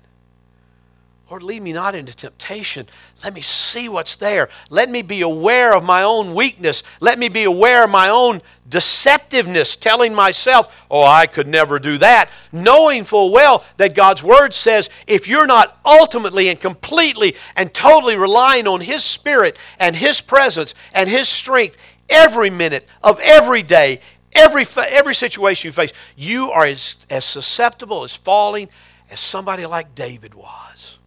Lord, 1.30 1.44
lead 1.44 1.62
me 1.62 1.72
not 1.72 1.94
into 1.94 2.14
temptation. 2.14 2.88
Let 3.22 3.34
me 3.34 3.40
see 3.40 3.88
what's 3.88 4.16
there. 4.16 4.48
Let 4.68 4.90
me 4.90 5.02
be 5.02 5.20
aware 5.20 5.74
of 5.74 5.84
my 5.84 6.02
own 6.02 6.34
weakness. 6.34 6.82
Let 7.00 7.18
me 7.18 7.28
be 7.28 7.44
aware 7.44 7.84
of 7.84 7.90
my 7.90 8.08
own 8.08 8.42
deceptiveness, 8.68 9.78
telling 9.78 10.12
myself, 10.12 10.84
oh, 10.90 11.02
I 11.04 11.26
could 11.26 11.46
never 11.46 11.78
do 11.78 11.98
that. 11.98 12.30
Knowing 12.50 13.04
full 13.04 13.32
well 13.32 13.64
that 13.76 13.94
God's 13.94 14.24
Word 14.24 14.54
says 14.54 14.90
if 15.06 15.28
you're 15.28 15.46
not 15.46 15.78
ultimately 15.84 16.48
and 16.48 16.60
completely 16.60 17.36
and 17.54 17.72
totally 17.72 18.16
relying 18.16 18.66
on 18.66 18.80
His 18.80 19.04
Spirit 19.04 19.56
and 19.78 19.94
His 19.94 20.20
presence 20.20 20.74
and 20.92 21.08
His 21.08 21.28
strength 21.28 21.76
every 22.08 22.50
minute 22.50 22.88
of 23.02 23.20
every 23.20 23.64
day, 23.64 24.00
every, 24.32 24.64
every 24.76 25.14
situation 25.14 25.68
you 25.68 25.72
face, 25.72 25.92
you 26.16 26.52
are 26.52 26.66
as, 26.66 26.98
as 27.10 27.24
susceptible 27.24 28.04
as 28.04 28.14
falling 28.14 28.68
as 29.10 29.20
somebody 29.20 29.66
like 29.66 29.94
David 29.94 30.34
was. 30.34 30.98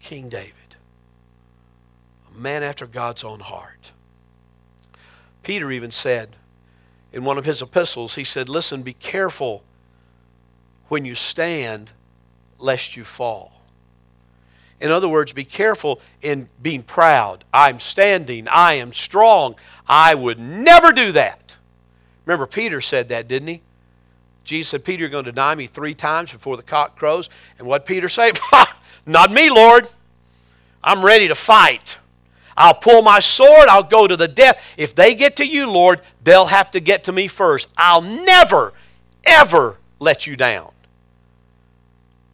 King 0.00 0.28
David, 0.28 0.54
a 2.34 2.38
man 2.38 2.62
after 2.62 2.86
God's 2.86 3.22
own 3.22 3.40
heart. 3.40 3.92
Peter 5.42 5.70
even 5.70 5.90
said 5.90 6.36
in 7.12 7.24
one 7.24 7.38
of 7.38 7.44
his 7.44 7.62
epistles, 7.62 8.14
he 8.14 8.24
said, 8.24 8.48
Listen, 8.48 8.82
be 8.82 8.94
careful 8.94 9.62
when 10.88 11.04
you 11.04 11.14
stand, 11.14 11.90
lest 12.58 12.96
you 12.96 13.04
fall. 13.04 13.60
In 14.80 14.90
other 14.90 15.08
words, 15.08 15.32
be 15.32 15.44
careful 15.44 16.00
in 16.22 16.48
being 16.60 16.82
proud. 16.82 17.44
I'm 17.54 17.78
standing. 17.78 18.48
I 18.48 18.74
am 18.74 18.92
strong. 18.92 19.54
I 19.86 20.14
would 20.16 20.40
never 20.40 20.92
do 20.92 21.12
that. 21.12 21.56
Remember, 22.26 22.46
Peter 22.46 22.80
said 22.80 23.08
that, 23.10 23.28
didn't 23.28 23.48
he? 23.48 23.62
Jesus 24.44 24.70
said, 24.70 24.84
Peter, 24.84 25.00
you're 25.00 25.10
going 25.10 25.24
to 25.24 25.32
deny 25.32 25.54
me 25.54 25.66
three 25.66 25.94
times 25.94 26.32
before 26.32 26.56
the 26.56 26.62
cock 26.62 26.96
crows. 26.96 27.30
And 27.58 27.66
what 27.66 27.86
Peter 27.86 28.08
say? 28.08 28.32
Not 29.06 29.30
me, 29.30 29.50
Lord. 29.50 29.88
I'm 30.82 31.04
ready 31.04 31.28
to 31.28 31.34
fight. 31.34 31.98
I'll 32.56 32.74
pull 32.74 33.02
my 33.02 33.20
sword. 33.20 33.68
I'll 33.68 33.82
go 33.82 34.06
to 34.06 34.16
the 34.16 34.28
death. 34.28 34.74
If 34.76 34.94
they 34.94 35.14
get 35.14 35.36
to 35.36 35.46
you, 35.46 35.70
Lord, 35.70 36.00
they'll 36.24 36.46
have 36.46 36.70
to 36.72 36.80
get 36.80 37.04
to 37.04 37.12
me 37.12 37.28
first. 37.28 37.72
I'll 37.76 38.02
never, 38.02 38.72
ever 39.24 39.76
let 40.00 40.26
you 40.26 40.36
down. 40.36 40.70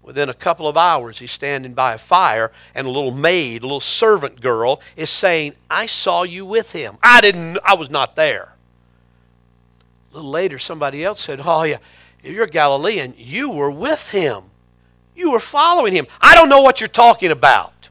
Within 0.03 0.31
a 0.31 0.35
couple 0.35 0.67
of 0.67 0.79
hours, 0.79 1.19
he's 1.19 1.31
standing 1.31 1.75
by 1.75 1.93
a 1.93 1.99
fire, 1.99 2.51
and 2.75 2.87
a 2.87 2.91
little 2.91 3.11
maid, 3.11 3.63
a 3.63 3.67
little 3.67 3.79
servant 3.79 4.41
girl, 4.41 4.81
is 4.97 5.11
saying, 5.11 5.53
I 5.71 5.85
saw 5.85 6.23
you 6.23 6.47
with 6.47 6.73
him. 6.73 6.97
I 7.03 7.21
didn't, 7.21 7.59
I 7.63 7.75
was 7.75 7.91
not 7.91 8.17
there. 8.17 8.55
Little 10.19 10.33
later, 10.33 10.59
somebody 10.59 11.05
else 11.05 11.21
said, 11.21 11.41
Oh, 11.45 11.63
yeah, 11.63 11.79
you're 12.25 12.43
a 12.43 12.51
Galilean. 12.51 13.15
You 13.17 13.53
were 13.53 13.71
with 13.71 14.11
him. 14.11 14.43
You 15.15 15.31
were 15.31 15.39
following 15.39 15.93
him. 15.93 16.09
I 16.21 16.35
don't 16.35 16.49
know 16.49 16.61
what 16.61 16.81
you're 16.81 16.89
talking 16.89 17.31
about. 17.31 17.89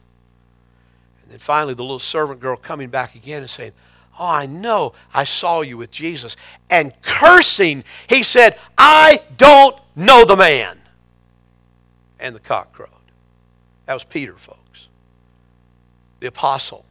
And 1.21 1.31
then 1.31 1.39
finally, 1.39 1.73
the 1.73 1.83
little 1.83 1.99
servant 1.99 2.41
girl 2.41 2.57
coming 2.57 2.89
back 2.89 3.15
again 3.15 3.43
and 3.43 3.49
saying, 3.49 3.71
Oh, 4.19 4.25
I 4.25 4.45
know 4.45 4.91
I 5.13 5.23
saw 5.23 5.61
you 5.61 5.77
with 5.77 5.89
Jesus. 5.89 6.35
And 6.69 6.91
cursing, 7.01 7.85
he 8.09 8.23
said, 8.23 8.59
I 8.77 9.21
don't 9.37 9.79
know 9.95 10.25
the 10.25 10.35
man. 10.35 10.81
And 12.19 12.35
the 12.35 12.41
cock 12.41 12.73
crowed. 12.73 12.89
That 13.85 13.93
was 13.93 14.03
Peter, 14.03 14.33
folks. 14.33 14.89
The 16.19 16.27
apostle. 16.27 16.83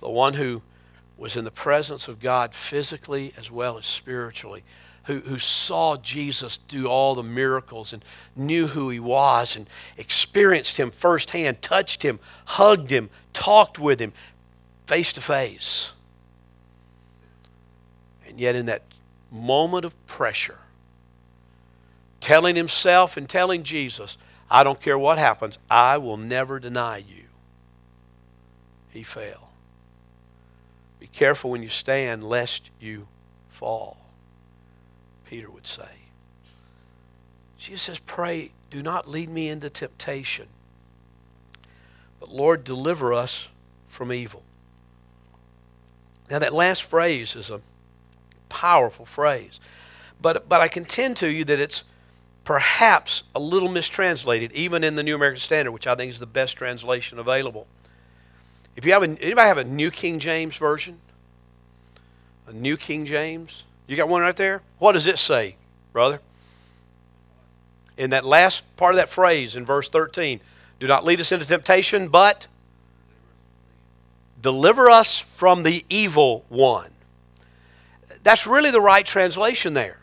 The 0.00 0.10
one 0.10 0.34
who 0.34 0.62
was 1.18 1.36
in 1.36 1.44
the 1.44 1.50
presence 1.50 2.08
of 2.08 2.20
God 2.20 2.54
physically 2.54 3.34
as 3.36 3.50
well 3.50 3.76
as 3.76 3.84
spiritually 3.84 4.62
who, 5.08 5.20
who 5.20 5.38
saw 5.38 5.96
Jesus 5.96 6.58
do 6.58 6.86
all 6.86 7.14
the 7.14 7.22
miracles 7.22 7.94
and 7.94 8.04
knew 8.36 8.66
who 8.66 8.90
he 8.90 9.00
was 9.00 9.56
and 9.56 9.66
experienced 9.96 10.76
him 10.76 10.90
firsthand, 10.90 11.62
touched 11.62 12.02
him, 12.02 12.20
hugged 12.44 12.90
him, 12.90 13.08
talked 13.32 13.78
with 13.78 14.00
him 14.00 14.12
face 14.86 15.14
to 15.14 15.22
face. 15.22 15.94
And 18.26 18.38
yet, 18.38 18.54
in 18.54 18.66
that 18.66 18.82
moment 19.32 19.86
of 19.86 20.06
pressure, 20.06 20.58
telling 22.20 22.54
himself 22.54 23.16
and 23.16 23.26
telling 23.26 23.62
Jesus, 23.62 24.18
I 24.50 24.62
don't 24.62 24.78
care 24.78 24.98
what 24.98 25.16
happens, 25.16 25.58
I 25.70 25.96
will 25.96 26.18
never 26.18 26.60
deny 26.60 26.98
you, 26.98 27.24
he 28.90 29.02
fell. 29.02 29.47
Be 30.98 31.06
careful 31.06 31.50
when 31.50 31.62
you 31.62 31.68
stand, 31.68 32.24
lest 32.24 32.70
you 32.80 33.06
fall. 33.48 33.98
Peter 35.26 35.50
would 35.50 35.66
say. 35.66 35.88
Jesus 37.58 37.82
says, 37.82 37.98
Pray, 37.98 38.52
do 38.70 38.82
not 38.82 39.08
lead 39.08 39.28
me 39.28 39.48
into 39.48 39.68
temptation, 39.68 40.46
but 42.20 42.30
Lord, 42.30 42.64
deliver 42.64 43.12
us 43.12 43.48
from 43.86 44.12
evil. 44.12 44.42
Now, 46.30 46.38
that 46.38 46.52
last 46.52 46.82
phrase 46.82 47.34
is 47.34 47.50
a 47.50 47.60
powerful 48.48 49.04
phrase, 49.04 49.60
but, 50.20 50.48
but 50.48 50.60
I 50.60 50.68
contend 50.68 51.16
to 51.18 51.30
you 51.30 51.44
that 51.44 51.58
it's 51.58 51.84
perhaps 52.44 53.24
a 53.34 53.40
little 53.40 53.68
mistranslated, 53.68 54.52
even 54.52 54.84
in 54.84 54.94
the 54.94 55.02
New 55.02 55.14
American 55.14 55.40
Standard, 55.40 55.72
which 55.72 55.86
I 55.86 55.94
think 55.94 56.10
is 56.10 56.18
the 56.18 56.26
best 56.26 56.56
translation 56.56 57.18
available. 57.18 57.66
If 58.78 58.86
you 58.86 58.92
have 58.92 59.02
a, 59.02 59.06
anybody 59.06 59.48
have 59.48 59.58
a 59.58 59.64
New 59.64 59.90
King 59.90 60.20
James 60.20 60.56
version? 60.56 61.00
A 62.46 62.52
New 62.52 62.76
King 62.76 63.06
James? 63.06 63.64
You 63.88 63.96
got 63.96 64.08
one 64.08 64.22
right 64.22 64.36
there? 64.36 64.62
What 64.78 64.92
does 64.92 65.08
it 65.08 65.18
say, 65.18 65.56
brother? 65.92 66.20
In 67.96 68.10
that 68.10 68.24
last 68.24 68.76
part 68.76 68.94
of 68.94 68.98
that 68.98 69.08
phrase 69.08 69.56
in 69.56 69.64
verse 69.64 69.88
13, 69.88 70.40
do 70.78 70.86
not 70.86 71.04
lead 71.04 71.18
us 71.18 71.32
into 71.32 71.44
temptation, 71.44 72.06
but 72.06 72.46
deliver 74.40 74.88
us 74.88 75.18
from 75.18 75.64
the 75.64 75.84
evil 75.88 76.44
one. 76.48 76.92
That's 78.22 78.46
really 78.46 78.70
the 78.70 78.80
right 78.80 79.04
translation 79.04 79.74
there. 79.74 79.98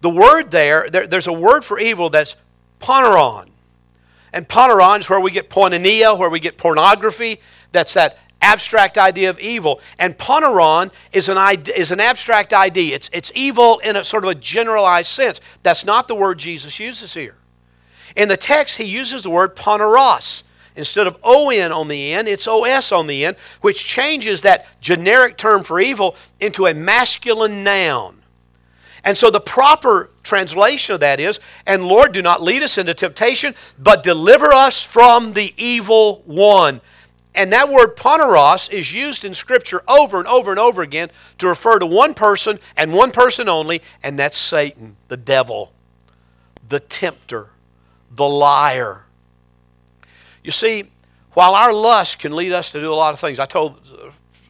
The 0.00 0.10
word 0.10 0.52
there, 0.52 0.88
there 0.88 1.08
there's 1.08 1.26
a 1.26 1.32
word 1.32 1.64
for 1.64 1.80
evil 1.80 2.08
that's 2.08 2.36
poneron. 2.78 3.48
And 4.32 4.48
poneron 4.48 5.00
is 5.00 5.10
where 5.10 5.18
we 5.18 5.32
get 5.32 5.50
porneia, 5.50 6.16
where 6.16 6.30
we 6.30 6.38
get 6.38 6.56
pornography. 6.56 7.40
That's 7.72 7.94
that 7.94 8.18
abstract 8.42 8.98
idea 8.98 9.30
of 9.30 9.38
evil. 9.40 9.80
And 9.98 10.16
poneron 10.16 10.92
is 11.12 11.28
an, 11.28 11.38
idea, 11.38 11.74
is 11.74 11.90
an 11.90 12.00
abstract 12.00 12.52
idea. 12.52 12.94
It's, 12.94 13.10
it's 13.12 13.32
evil 13.34 13.78
in 13.78 13.96
a 13.96 14.04
sort 14.04 14.24
of 14.24 14.30
a 14.30 14.34
generalized 14.34 15.08
sense. 15.08 15.40
That's 15.62 15.84
not 15.84 16.08
the 16.08 16.14
word 16.14 16.38
Jesus 16.38 16.78
uses 16.78 17.14
here. 17.14 17.36
In 18.14 18.28
the 18.28 18.36
text, 18.36 18.78
he 18.78 18.84
uses 18.84 19.22
the 19.22 19.30
word 19.30 19.56
poneros. 19.56 20.42
Instead 20.76 21.06
of 21.06 21.16
on 21.22 21.72
on 21.72 21.88
the 21.88 22.12
end, 22.12 22.28
it's 22.28 22.46
os 22.46 22.92
on 22.92 23.06
the 23.06 23.24
end, 23.24 23.36
which 23.62 23.84
changes 23.84 24.42
that 24.42 24.66
generic 24.80 25.38
term 25.38 25.62
for 25.62 25.80
evil 25.80 26.14
into 26.38 26.66
a 26.66 26.74
masculine 26.74 27.64
noun. 27.64 28.22
And 29.02 29.16
so 29.16 29.30
the 29.30 29.40
proper 29.40 30.10
translation 30.22 30.94
of 30.94 31.00
that 31.00 31.18
is, 31.18 31.40
and 31.66 31.84
Lord, 31.84 32.12
do 32.12 32.20
not 32.20 32.42
lead 32.42 32.62
us 32.62 32.76
into 32.76 32.92
temptation, 32.92 33.54
but 33.78 34.02
deliver 34.02 34.52
us 34.52 34.82
from 34.82 35.32
the 35.32 35.54
evil 35.56 36.22
one. 36.26 36.80
And 37.36 37.52
that 37.52 37.68
word 37.68 37.96
poneros 37.96 38.70
is 38.70 38.92
used 38.92 39.24
in 39.24 39.34
Scripture 39.34 39.82
over 39.86 40.18
and 40.18 40.26
over 40.26 40.50
and 40.50 40.58
over 40.58 40.82
again 40.82 41.10
to 41.38 41.48
refer 41.48 41.78
to 41.78 41.86
one 41.86 42.14
person 42.14 42.58
and 42.76 42.92
one 42.92 43.12
person 43.12 43.48
only, 43.48 43.82
and 44.02 44.18
that's 44.18 44.38
Satan, 44.38 44.96
the 45.08 45.16
devil, 45.16 45.72
the 46.68 46.80
tempter, 46.80 47.50
the 48.10 48.28
liar. 48.28 49.04
You 50.42 50.50
see, 50.50 50.84
while 51.32 51.54
our 51.54 51.72
lust 51.72 52.18
can 52.18 52.34
lead 52.34 52.52
us 52.52 52.72
to 52.72 52.80
do 52.80 52.92
a 52.92 52.94
lot 52.94 53.12
of 53.12 53.20
things, 53.20 53.38
I 53.38 53.46
told 53.46 53.80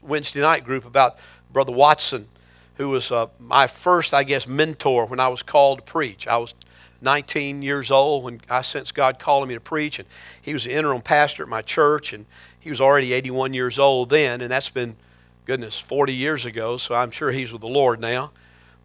Wednesday 0.00 0.40
night 0.40 0.64
group 0.64 0.86
about 0.86 1.18
Brother 1.52 1.72
Watson 1.72 2.28
who 2.76 2.90
was 2.90 3.10
uh, 3.10 3.26
my 3.38 3.66
first, 3.66 4.14
I 4.14 4.22
guess, 4.22 4.46
mentor 4.46 5.06
when 5.06 5.20
I 5.20 5.28
was 5.28 5.42
called 5.42 5.78
to 5.78 5.84
preach. 5.84 6.28
I 6.28 6.36
was 6.36 6.54
19 7.00 7.62
years 7.62 7.90
old 7.90 8.24
when 8.24 8.40
I 8.50 8.62
sensed 8.62 8.94
God 8.94 9.18
calling 9.18 9.48
me 9.48 9.54
to 9.54 9.60
preach, 9.60 9.98
and 9.98 10.08
he 10.40 10.52
was 10.52 10.64
the 10.64 10.72
interim 10.72 11.02
pastor 11.02 11.42
at 11.42 11.48
my 11.48 11.62
church, 11.62 12.12
and 12.12 12.26
he 12.66 12.70
was 12.70 12.80
already 12.80 13.12
81 13.12 13.54
years 13.54 13.78
old 13.78 14.10
then, 14.10 14.40
and 14.40 14.50
that's 14.50 14.70
been, 14.70 14.96
goodness, 15.44 15.78
40 15.78 16.12
years 16.12 16.44
ago, 16.44 16.76
so 16.78 16.96
I'm 16.96 17.12
sure 17.12 17.30
he's 17.30 17.52
with 17.52 17.60
the 17.60 17.68
Lord 17.68 18.00
now. 18.00 18.32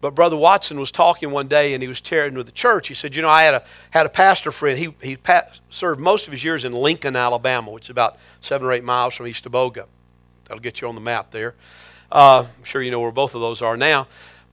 But 0.00 0.14
Brother 0.14 0.36
Watson 0.36 0.78
was 0.78 0.92
talking 0.92 1.32
one 1.32 1.48
day, 1.48 1.74
and 1.74 1.82
he 1.82 1.88
was 1.88 2.00
tearing 2.00 2.34
with 2.34 2.46
the 2.46 2.52
church. 2.52 2.86
He 2.86 2.94
said, 2.94 3.16
"You 3.16 3.22
know, 3.22 3.28
I 3.28 3.42
had 3.42 3.54
a 3.54 3.64
had 3.90 4.06
a 4.06 4.08
pastor 4.08 4.52
friend. 4.52 4.78
He 4.78 4.94
he 5.02 5.16
served 5.68 6.00
most 6.00 6.26
of 6.26 6.32
his 6.32 6.44
years 6.44 6.64
in 6.64 6.72
Lincoln, 6.72 7.16
Alabama, 7.16 7.70
which 7.70 7.86
is 7.86 7.90
about 7.90 8.18
seven 8.40 8.68
or 8.68 8.72
eight 8.72 8.84
miles 8.84 9.14
from 9.14 9.26
Eastaboga. 9.26 9.86
That'll 10.44 10.60
get 10.60 10.80
you 10.80 10.88
on 10.88 10.94
the 10.94 11.00
map 11.00 11.32
there." 11.32 11.54
Uh, 12.10 12.44
I'm 12.46 12.64
sure 12.64 12.82
you 12.82 12.90
know 12.92 13.00
where 13.00 13.10
both 13.10 13.34
of 13.34 13.40
those 13.40 13.62
are 13.62 13.76
now. 13.76 14.06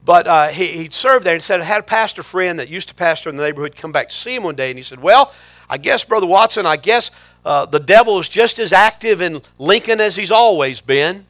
But 0.04 0.26
uh, 0.26 0.48
he, 0.48 0.66
he'd 0.68 0.94
served 0.94 1.26
there 1.26 1.34
and 1.34 1.42
said, 1.42 1.60
I 1.60 1.64
had 1.64 1.80
a 1.80 1.84
pastor 1.84 2.22
friend 2.22 2.58
that 2.58 2.70
used 2.70 2.88
to 2.88 2.94
pastor 2.94 3.28
in 3.28 3.36
the 3.36 3.42
neighborhood 3.42 3.76
come 3.76 3.92
back 3.92 4.08
to 4.08 4.14
see 4.14 4.34
him 4.34 4.44
one 4.44 4.54
day, 4.54 4.70
and 4.70 4.78
he 4.78 4.82
said, 4.82 5.02
Well, 5.02 5.32
I 5.68 5.78
guess, 5.78 6.04
Brother 6.04 6.26
Watson, 6.26 6.66
I 6.66 6.76
guess 6.76 7.12
uh, 7.44 7.66
the 7.66 7.80
devil 7.80 8.18
is 8.18 8.28
just 8.28 8.58
as 8.58 8.72
active 8.72 9.20
in 9.20 9.42
Lincoln 9.58 10.00
as 10.00 10.16
he's 10.16 10.30
always 10.30 10.80
been. 10.80 11.26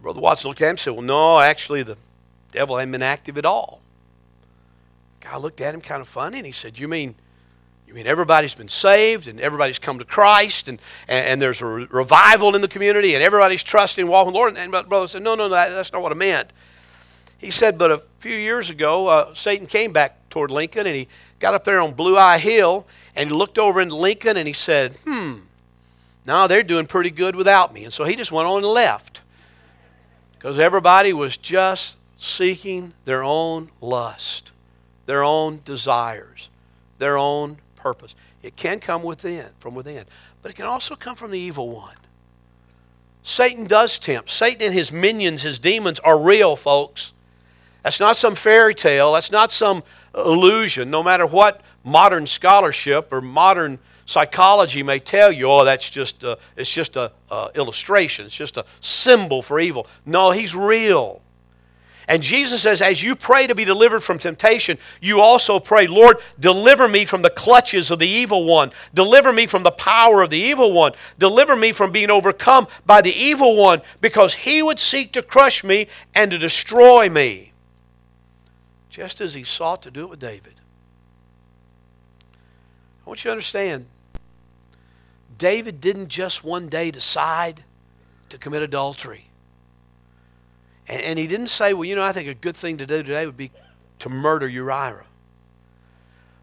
Brother 0.00 0.20
Watson 0.20 0.48
looked 0.48 0.60
at 0.60 0.64
him 0.64 0.70
and 0.70 0.78
said, 0.78 0.92
Well, 0.92 1.02
no, 1.02 1.38
actually, 1.38 1.82
the 1.82 1.96
devil 2.50 2.76
hadn't 2.76 2.92
been 2.92 3.02
active 3.02 3.38
at 3.38 3.44
all. 3.44 3.80
Guy 5.20 5.36
looked 5.36 5.60
at 5.60 5.74
him 5.74 5.80
kind 5.80 6.00
of 6.00 6.08
funny, 6.08 6.38
and 6.38 6.46
he 6.46 6.52
said, 6.52 6.78
You 6.78 6.88
mean 6.88 7.14
I 7.92 7.94
mean, 7.94 8.06
everybody's 8.06 8.54
been 8.54 8.70
saved 8.70 9.28
and 9.28 9.38
everybody's 9.38 9.78
come 9.78 9.98
to 9.98 10.04
Christ 10.06 10.66
and, 10.66 10.80
and, 11.08 11.26
and 11.26 11.42
there's 11.42 11.60
a 11.60 11.66
re- 11.66 11.86
revival 11.90 12.54
in 12.54 12.62
the 12.62 12.68
community 12.68 13.12
and 13.12 13.22
everybody's 13.22 13.62
trusting, 13.62 14.06
walking 14.06 14.32
the 14.32 14.38
Lord. 14.38 14.56
And 14.56 14.72
brother 14.88 15.06
said, 15.06 15.22
No, 15.22 15.34
no, 15.34 15.46
no, 15.46 15.50
that, 15.50 15.68
that's 15.68 15.92
not 15.92 16.00
what 16.00 16.10
I 16.10 16.14
meant. 16.14 16.54
He 17.42 17.50
said, 17.50 17.76
But 17.76 17.90
a 17.90 17.98
few 18.20 18.36
years 18.36 18.70
ago, 18.70 19.08
uh, 19.08 19.34
Satan 19.34 19.66
came 19.66 19.92
back 19.92 20.16
toward 20.30 20.50
Lincoln 20.50 20.86
and 20.86 20.96
he 20.96 21.08
got 21.40 21.54
up 21.54 21.64
there 21.64 21.80
on 21.80 21.92
Blue 21.92 22.16
Eye 22.16 22.38
Hill 22.38 22.86
and 23.14 23.28
he 23.28 23.36
looked 23.36 23.58
over 23.58 23.80
into 23.80 23.96
Lincoln 23.96 24.36
and 24.38 24.46
he 24.46 24.54
said, 24.54 24.96
Hmm, 25.04 25.40
now 26.24 26.46
they're 26.46 26.62
doing 26.62 26.86
pretty 26.86 27.10
good 27.10 27.34
without 27.34 27.74
me. 27.74 27.84
And 27.84 27.92
so 27.92 28.04
he 28.04 28.14
just 28.16 28.32
went 28.32 28.46
on 28.46 28.58
and 28.58 28.66
left 28.66 29.22
because 30.38 30.58
everybody 30.58 31.12
was 31.12 31.36
just 31.36 31.96
seeking 32.16 32.94
their 33.04 33.24
own 33.24 33.70
lust, 33.80 34.52
their 35.06 35.24
own 35.24 35.60
desires, 35.64 36.48
their 36.98 37.18
own 37.18 37.58
purpose. 37.74 38.14
It 38.44 38.54
can 38.54 38.78
come 38.78 39.02
within, 39.02 39.46
from 39.58 39.74
within, 39.74 40.04
but 40.42 40.52
it 40.52 40.54
can 40.54 40.66
also 40.66 40.94
come 40.94 41.16
from 41.16 41.32
the 41.32 41.40
evil 41.40 41.70
one. 41.70 41.96
Satan 43.24 43.66
does 43.66 43.98
tempt. 43.98 44.30
Satan 44.30 44.66
and 44.66 44.74
his 44.74 44.92
minions, 44.92 45.42
his 45.42 45.58
demons, 45.58 45.98
are 46.00 46.20
real, 46.20 46.54
folks. 46.54 47.12
That's 47.82 48.00
not 48.00 48.16
some 48.16 48.34
fairy 48.34 48.74
tale. 48.74 49.12
That's 49.12 49.30
not 49.30 49.52
some 49.52 49.82
illusion. 50.14 50.90
No 50.90 51.02
matter 51.02 51.26
what 51.26 51.60
modern 51.84 52.26
scholarship 52.26 53.12
or 53.12 53.20
modern 53.20 53.78
psychology 54.04 54.82
may 54.82 54.98
tell 54.98 55.32
you, 55.32 55.50
oh, 55.50 55.64
that's 55.64 55.88
just 55.88 56.22
a, 56.22 56.38
it's 56.56 56.72
just 56.72 56.96
a, 56.96 57.12
a 57.30 57.50
illustration. 57.54 58.26
It's 58.26 58.36
just 58.36 58.56
a 58.56 58.64
symbol 58.80 59.42
for 59.42 59.58
evil. 59.60 59.86
No, 60.04 60.30
he's 60.30 60.54
real. 60.54 61.20
And 62.08 62.20
Jesus 62.20 62.62
says, 62.62 62.82
as 62.82 63.00
you 63.02 63.14
pray 63.14 63.46
to 63.46 63.54
be 63.54 63.64
delivered 63.64 64.00
from 64.00 64.18
temptation, 64.18 64.76
you 65.00 65.20
also 65.20 65.60
pray, 65.60 65.86
Lord, 65.86 66.18
deliver 66.38 66.88
me 66.88 67.04
from 67.04 67.22
the 67.22 67.30
clutches 67.30 67.92
of 67.92 68.00
the 68.00 68.08
evil 68.08 68.44
one. 68.44 68.72
Deliver 68.92 69.32
me 69.32 69.46
from 69.46 69.62
the 69.62 69.70
power 69.70 70.20
of 70.20 70.28
the 70.28 70.38
evil 70.38 70.72
one. 70.72 70.92
Deliver 71.18 71.54
me 71.54 71.70
from 71.70 71.92
being 71.92 72.10
overcome 72.10 72.66
by 72.84 73.02
the 73.02 73.14
evil 73.14 73.56
one, 73.56 73.82
because 74.00 74.34
he 74.34 74.62
would 74.62 74.80
seek 74.80 75.12
to 75.12 75.22
crush 75.22 75.62
me 75.62 75.86
and 76.12 76.32
to 76.32 76.38
destroy 76.38 77.08
me, 77.08 77.51
just 78.92 79.22
as 79.22 79.32
he 79.32 79.42
sought 79.42 79.80
to 79.82 79.90
do 79.90 80.02
it 80.02 80.10
with 80.10 80.20
David. 80.20 80.52
I 83.04 83.08
want 83.08 83.24
you 83.24 83.28
to 83.28 83.32
understand 83.32 83.86
David 85.38 85.80
didn't 85.80 86.08
just 86.08 86.44
one 86.44 86.68
day 86.68 86.90
decide 86.90 87.64
to 88.28 88.36
commit 88.36 88.60
adultery. 88.60 89.28
And, 90.88 91.00
and 91.02 91.18
he 91.18 91.26
didn't 91.26 91.46
say, 91.46 91.72
well, 91.72 91.86
you 91.86 91.96
know, 91.96 92.04
I 92.04 92.12
think 92.12 92.28
a 92.28 92.34
good 92.34 92.54
thing 92.54 92.76
to 92.76 92.86
do 92.86 93.02
today 93.02 93.24
would 93.24 93.36
be 93.36 93.50
to 94.00 94.10
murder 94.10 94.46
Uriah. 94.46 95.04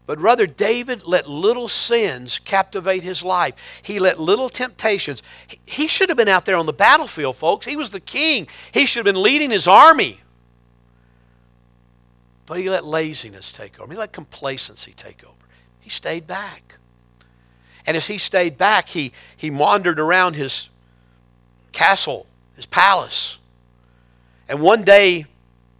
But 0.06 0.20
rather, 0.20 0.44
David 0.44 1.06
let 1.06 1.28
little 1.28 1.68
sins 1.68 2.40
captivate 2.40 3.04
his 3.04 3.22
life. 3.22 3.80
He 3.84 4.00
let 4.00 4.18
little 4.18 4.48
temptations. 4.48 5.22
He 5.64 5.86
should 5.86 6.08
have 6.08 6.18
been 6.18 6.26
out 6.26 6.46
there 6.46 6.56
on 6.56 6.66
the 6.66 6.72
battlefield, 6.72 7.36
folks. 7.36 7.64
He 7.64 7.76
was 7.76 7.90
the 7.90 8.00
king, 8.00 8.48
he 8.72 8.86
should 8.86 9.06
have 9.06 9.14
been 9.14 9.22
leading 9.22 9.52
his 9.52 9.68
army. 9.68 10.20
But 12.50 12.58
he 12.58 12.68
let 12.68 12.84
laziness 12.84 13.52
take 13.52 13.78
over, 13.78 13.92
he 13.92 13.96
let 13.96 14.10
complacency 14.10 14.92
take 14.92 15.22
over. 15.22 15.36
He 15.78 15.88
stayed 15.88 16.26
back. 16.26 16.78
And 17.86 17.96
as 17.96 18.08
he 18.08 18.18
stayed 18.18 18.58
back, 18.58 18.88
he, 18.88 19.12
he 19.36 19.50
wandered 19.52 20.00
around 20.00 20.34
his 20.34 20.68
castle, 21.70 22.26
his 22.56 22.66
palace. 22.66 23.38
And 24.48 24.60
one 24.60 24.82
day, 24.82 25.26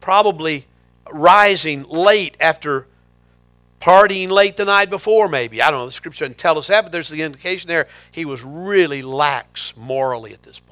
probably 0.01 0.65
rising 1.11 1.83
late 1.89 2.37
after 2.39 2.87
partying 3.81 4.29
late 4.29 4.57
the 4.57 4.65
night 4.65 4.91
before, 4.91 5.29
maybe. 5.29 5.61
I 5.61 5.73
don't 5.73 5.81
know, 5.81 5.87
the 5.87 5.93
scripture 5.93 6.25
doesn't 6.27 6.39
tell 6.39 6.57
us 6.57 6.69
that, 6.69 6.83
but 6.83 6.93
there's 6.93 7.09
the 7.09 7.23
indication 7.23 7.67
there 7.67 7.89
he 8.13 8.25
was 8.25 8.45
really 8.45 9.03
lax 9.03 9.73
morally 9.77 10.33
at 10.33 10.45
this 10.45 10.61
point. 10.61 10.70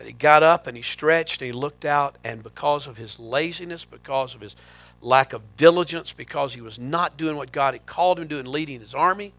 That 0.00 0.06
he 0.06 0.14
got 0.14 0.42
up 0.42 0.66
and 0.66 0.74
he 0.78 0.82
stretched 0.82 1.42
and 1.42 1.46
he 1.46 1.52
looked 1.52 1.84
out, 1.84 2.16
and 2.24 2.42
because 2.42 2.86
of 2.86 2.96
his 2.96 3.20
laziness, 3.20 3.84
because 3.84 4.34
of 4.34 4.40
his 4.40 4.56
lack 5.02 5.34
of 5.34 5.42
diligence, 5.58 6.14
because 6.14 6.54
he 6.54 6.62
was 6.62 6.78
not 6.78 7.18
doing 7.18 7.36
what 7.36 7.52
God 7.52 7.74
had 7.74 7.84
called 7.84 8.18
him 8.18 8.26
to 8.26 8.36
do 8.36 8.40
in 8.40 8.50
leading 8.50 8.80
his 8.80 8.94
army, 8.94 9.34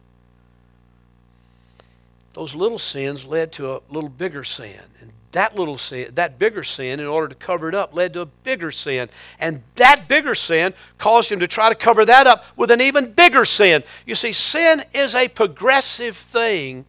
those 2.34 2.54
little 2.54 2.78
sins 2.78 3.26
led 3.26 3.52
to 3.54 3.71
a 3.71 3.82
little 3.89 4.08
bigger 4.08 4.43
sin. 4.43 4.80
And 5.00 5.12
that 5.32 5.58
little 5.58 5.80
sin, 5.80 6.13
that 6.13 6.38
bigger 6.38 6.62
sin, 6.62 7.00
in 7.00 7.08
order 7.08 7.28
to 7.30 7.34
cover 7.34 7.67
it 7.67 7.74
up, 7.74 7.95
led 7.95 8.13
to 8.13 8.21
a 8.21 8.28
bigger 8.28 8.69
sin. 8.69 9.10
And 9.39 9.63
that 9.78 10.08
bigger 10.08 10.36
sin 10.36 10.76
caused 11.00 11.32
him 11.32 11.39
to 11.39 11.47
try 11.47 11.69
to 11.69 11.76
cover 11.76 12.06
that 12.06 12.28
up 12.28 12.45
with 12.56 12.69
an 12.69 12.82
even 12.82 13.13
bigger 13.13 13.45
sin. 13.45 13.82
You 14.06 14.13
see, 14.13 14.32
sin 14.32 14.84
is 14.93 15.15
a 15.15 15.28
progressive 15.28 16.15
thing 16.15 16.86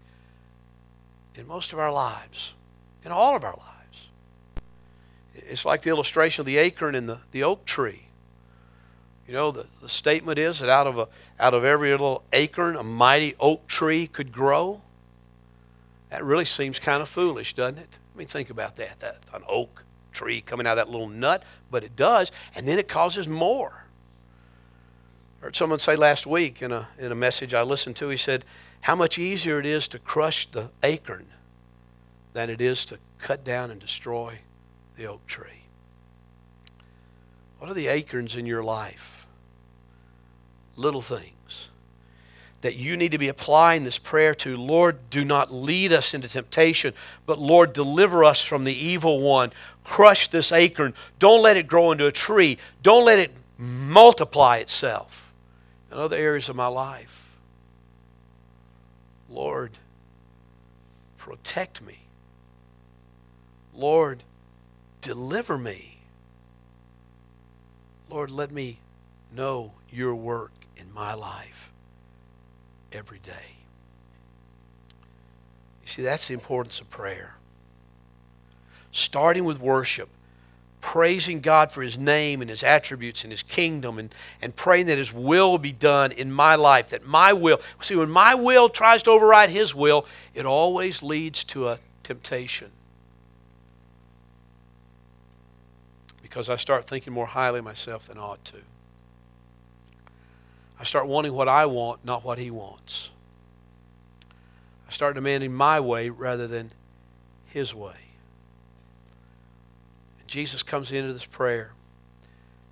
in 1.37 1.47
most 1.47 1.73
of 1.73 1.79
our 1.79 1.91
lives, 1.91 2.53
in 3.05 3.13
all 3.13 3.37
of 3.37 3.45
our 3.45 3.55
lives. 3.55 4.11
It's 5.35 5.65
like 5.65 5.83
the 5.83 5.91
illustration 5.91 6.43
of 6.43 6.47
the 6.47 6.59
acorn 6.59 6.95
and 6.95 7.09
the, 7.09 7.19
the 7.31 7.43
oak 7.43 7.65
tree. 7.65 8.07
You 9.27 9.35
know, 9.35 9.51
the, 9.51 9.67
the 9.81 9.89
statement 9.89 10.39
is 10.39 10.61
that 10.61 10.69
out 10.69 10.87
of, 10.87 10.99
a, 10.99 11.09
out 11.39 11.55
of 11.55 11.65
every 11.65 11.91
little 11.91 12.23
acorn, 12.33 12.77
a 12.77 12.83
mighty 12.83 13.35
oak 13.41 13.67
tree 13.67 14.07
could 14.07 14.33
grow. 14.33 14.83
That 16.11 16.25
really 16.25 16.45
seems 16.45 16.79
kind 16.79 17.01
of 17.01 17.09
foolish, 17.09 17.55
doesn't 17.55 17.79
it? 17.79 17.99
I 18.15 18.19
mean, 18.19 18.27
think 18.27 18.51
about 18.51 18.77
that, 18.77 19.01
that 19.01 19.19
an 19.33 19.43
oak. 19.49 19.85
tree 20.13 20.43
coming 20.43 20.67
out 20.67 20.77
of 20.79 20.87
that 20.87 20.93
little 20.93 21.09
nut, 21.09 21.43
but 21.71 21.83
it 21.83 21.97
does, 21.97 22.31
and 22.55 22.69
then 22.69 22.79
it 22.79 22.87
causes 22.87 23.27
more. 23.27 23.87
I 25.41 25.47
heard 25.47 25.57
someone 25.57 25.79
say 25.79 25.97
last 25.97 26.27
week 26.27 26.61
in 26.61 26.71
a, 26.71 26.89
in 26.99 27.11
a 27.11 27.15
message 27.15 27.55
I 27.55 27.63
listened 27.63 27.97
to, 27.97 28.09
he 28.11 28.19
said, 28.19 28.45
How 28.83 28.95
much 28.95 29.19
easier 29.19 29.59
it 29.59 29.67
is 29.67 29.89
to 29.89 29.99
crush 29.99 30.47
the 30.47 30.71
acorn 30.83 31.32
than 32.33 32.51
it 32.51 32.61
is 32.61 32.85
to 32.87 32.99
cut 33.19 33.45
down 33.45 33.71
and 33.71 33.81
destroy 33.81 34.39
the 34.97 35.07
oak 35.07 35.27
tree. 35.27 35.65
What 37.59 37.71
are 37.71 37.75
the 37.75 37.89
acorns 37.89 38.37
in 38.37 38.47
your 38.47 38.65
life? 38.65 39.27
Little 40.77 41.03
things 41.03 41.69
that 42.63 42.77
you 42.77 42.97
need 42.97 43.13
to 43.13 43.19
be 43.19 43.29
applying 43.29 43.85
this 43.85 43.99
prayer 43.99 44.35
to. 44.37 44.57
Lord, 44.57 45.11
do 45.11 45.25
not 45.25 45.53
lead 45.53 45.93
us 45.93 46.15
into 46.15 46.29
temptation, 46.29 46.95
but 47.27 47.39
Lord, 47.39 47.73
deliver 47.73 48.25
us 48.25 48.43
from 48.45 48.65
the 48.65 48.73
evil 48.73 49.21
one. 49.21 49.53
Crush 49.85 50.29
this 50.29 50.53
acorn. 50.53 50.95
Don't 51.19 51.43
let 51.43 51.57
it 51.57 51.67
grow 51.67 51.93
into 51.93 52.07
a 52.07 52.13
tree. 52.13 52.59
Don't 52.83 53.05
let 53.05 53.19
it 53.19 53.33
multiply 53.59 54.59
itself 54.59 55.35
in 55.91 55.99
other 55.99 56.17
areas 56.17 56.49
of 56.49 56.57
my 56.57 56.69
life. 56.69 57.37
Lord, 59.29 59.73
protect 61.19 61.83
me. 61.83 62.02
Lord, 63.75 64.23
deliver 65.01 65.57
me. 65.57 65.99
Lord, 68.11 68.31
let 68.31 68.53
me 68.53 68.79
know 69.35 69.73
your 69.91 70.15
work 70.15 70.53
in 70.77 70.93
my 70.93 71.15
life 71.15 71.73
every 72.93 73.19
day. 73.19 73.57
You 75.83 75.89
see, 75.89 76.03
that's 76.03 76.29
the 76.29 76.35
importance 76.35 76.81
of 76.81 76.91
prayer. 76.91 77.37
Starting 78.93 79.45
with 79.45 79.59
worship, 79.59 80.11
praising 80.83 81.41
God 81.41 81.73
for 81.73 81.83
His 81.83 81.97
name 81.97 82.43
and 82.43 82.51
His 82.51 82.63
attributes 82.63 83.25
and 83.25 83.31
His 83.31 83.43
kingdom, 83.43 83.99
and, 83.99 84.15
and 84.43 84.55
praying 84.55 84.87
that 84.87 84.99
His 84.99 85.13
will 85.13 85.57
be 85.57 85.73
done 85.73 86.13
in 86.13 86.31
my 86.31 86.55
life, 86.55 86.91
that 86.91 87.07
my 87.07 87.33
will, 87.33 87.61
see, 87.81 87.97
when 87.97 88.11
my 88.11 88.35
will 88.35 88.69
tries 88.69 89.03
to 89.05 89.11
override 89.11 89.49
His 89.49 89.75
will, 89.75 90.05
it 90.35 90.45
always 90.45 91.03
leads 91.03 91.45
to 91.45 91.69
a 91.69 91.79
temptation. 92.03 92.71
Because 96.33 96.49
I 96.49 96.57
start 96.57 96.87
thinking 96.87 97.13
more 97.13 97.27
highly 97.27 97.59
of 97.59 97.67
myself 97.67 98.07
than 98.07 98.17
I 98.17 98.23
ought 98.23 98.45
to. 98.47 98.57
I 100.81 100.85
start 100.85 101.07
wanting 101.07 101.35
what 101.35 101.47
I 101.47 101.67
want, 101.67 102.07
not 102.07 102.25
what 102.25 102.39
He 102.39 102.51
wants. 102.51 103.11
I 104.89 104.93
start 104.93 105.15
demanding 105.15 105.53
my 105.53 105.79
way 105.79 106.09
rather 106.09 106.47
than 106.47 106.71
His 107.45 107.75
way. 107.75 107.99
And 110.21 110.27
Jesus 110.27 110.63
comes 110.63 110.91
into 110.91 111.13
this 111.13 111.27
prayer 111.27 111.73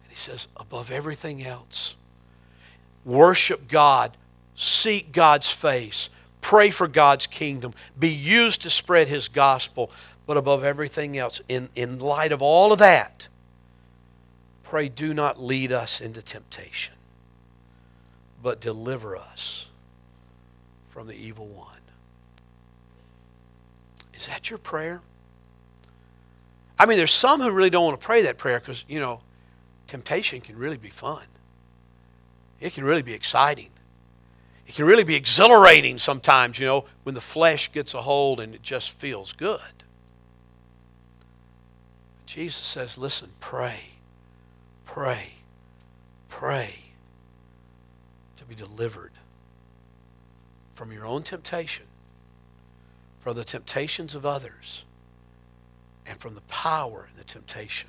and 0.04 0.10
He 0.10 0.16
says, 0.16 0.48
above 0.56 0.90
everything 0.90 1.44
else, 1.44 1.96
worship 3.04 3.68
God, 3.68 4.16
seek 4.54 5.12
God's 5.12 5.52
face, 5.52 6.08
pray 6.40 6.70
for 6.70 6.88
God's 6.88 7.26
kingdom, 7.26 7.74
be 7.98 8.08
used 8.08 8.62
to 8.62 8.70
spread 8.70 9.10
His 9.10 9.28
gospel. 9.28 9.90
But 10.26 10.38
above 10.38 10.64
everything 10.64 11.18
else, 11.18 11.42
in, 11.46 11.68
in 11.74 11.98
light 11.98 12.32
of 12.32 12.40
all 12.40 12.72
of 12.72 12.78
that, 12.78 13.28
Pray, 14.70 14.88
do 14.88 15.12
not 15.12 15.42
lead 15.42 15.72
us 15.72 16.00
into 16.00 16.22
temptation, 16.22 16.94
but 18.40 18.60
deliver 18.60 19.16
us 19.16 19.66
from 20.90 21.08
the 21.08 21.12
evil 21.12 21.48
one. 21.48 21.80
Is 24.14 24.28
that 24.28 24.48
your 24.48 24.60
prayer? 24.60 25.00
I 26.78 26.86
mean, 26.86 26.98
there's 26.98 27.10
some 27.10 27.40
who 27.40 27.50
really 27.50 27.70
don't 27.70 27.84
want 27.84 28.00
to 28.00 28.06
pray 28.06 28.22
that 28.22 28.38
prayer 28.38 28.60
because, 28.60 28.84
you 28.88 29.00
know, 29.00 29.22
temptation 29.88 30.40
can 30.40 30.56
really 30.56 30.76
be 30.76 30.88
fun. 30.88 31.24
It 32.60 32.72
can 32.72 32.84
really 32.84 33.02
be 33.02 33.12
exciting. 33.12 33.70
It 34.68 34.76
can 34.76 34.84
really 34.84 35.02
be 35.02 35.16
exhilarating 35.16 35.98
sometimes, 35.98 36.60
you 36.60 36.66
know, 36.66 36.84
when 37.02 37.16
the 37.16 37.20
flesh 37.20 37.72
gets 37.72 37.92
a 37.92 38.02
hold 38.02 38.38
and 38.38 38.54
it 38.54 38.62
just 38.62 38.92
feels 38.92 39.32
good. 39.32 39.82
Jesus 42.24 42.64
says, 42.64 42.96
listen, 42.96 43.30
pray 43.40 43.89
Pray, 44.92 45.34
pray 46.28 46.80
to 48.36 48.44
be 48.44 48.56
delivered 48.56 49.12
from 50.74 50.90
your 50.90 51.06
own 51.06 51.22
temptation, 51.22 51.86
from 53.20 53.36
the 53.36 53.44
temptations 53.44 54.16
of 54.16 54.26
others, 54.26 54.84
and 56.04 56.18
from 56.18 56.34
the 56.34 56.40
power 56.42 57.06
and 57.08 57.16
the 57.16 57.22
temptation 57.22 57.88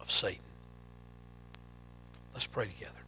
of 0.00 0.10
Satan. 0.10 0.40
Let's 2.32 2.46
pray 2.46 2.68
together. 2.68 3.03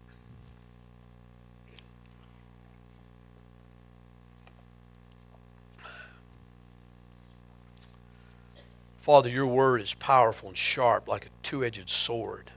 Father, 9.06 9.30
your 9.30 9.46
word 9.46 9.80
is 9.80 9.94
powerful 9.94 10.48
and 10.48 10.58
sharp 10.58 11.06
like 11.06 11.26
a 11.26 11.28
two 11.44 11.64
edged 11.64 11.88
sword. 11.88 12.50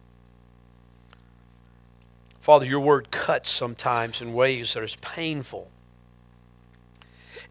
Father, 2.41 2.65
your 2.65 2.79
word 2.79 3.11
cuts 3.11 3.51
sometimes 3.51 4.19
in 4.19 4.33
ways 4.33 4.73
that 4.73 4.81
is 4.81 4.95
painful. 4.95 5.69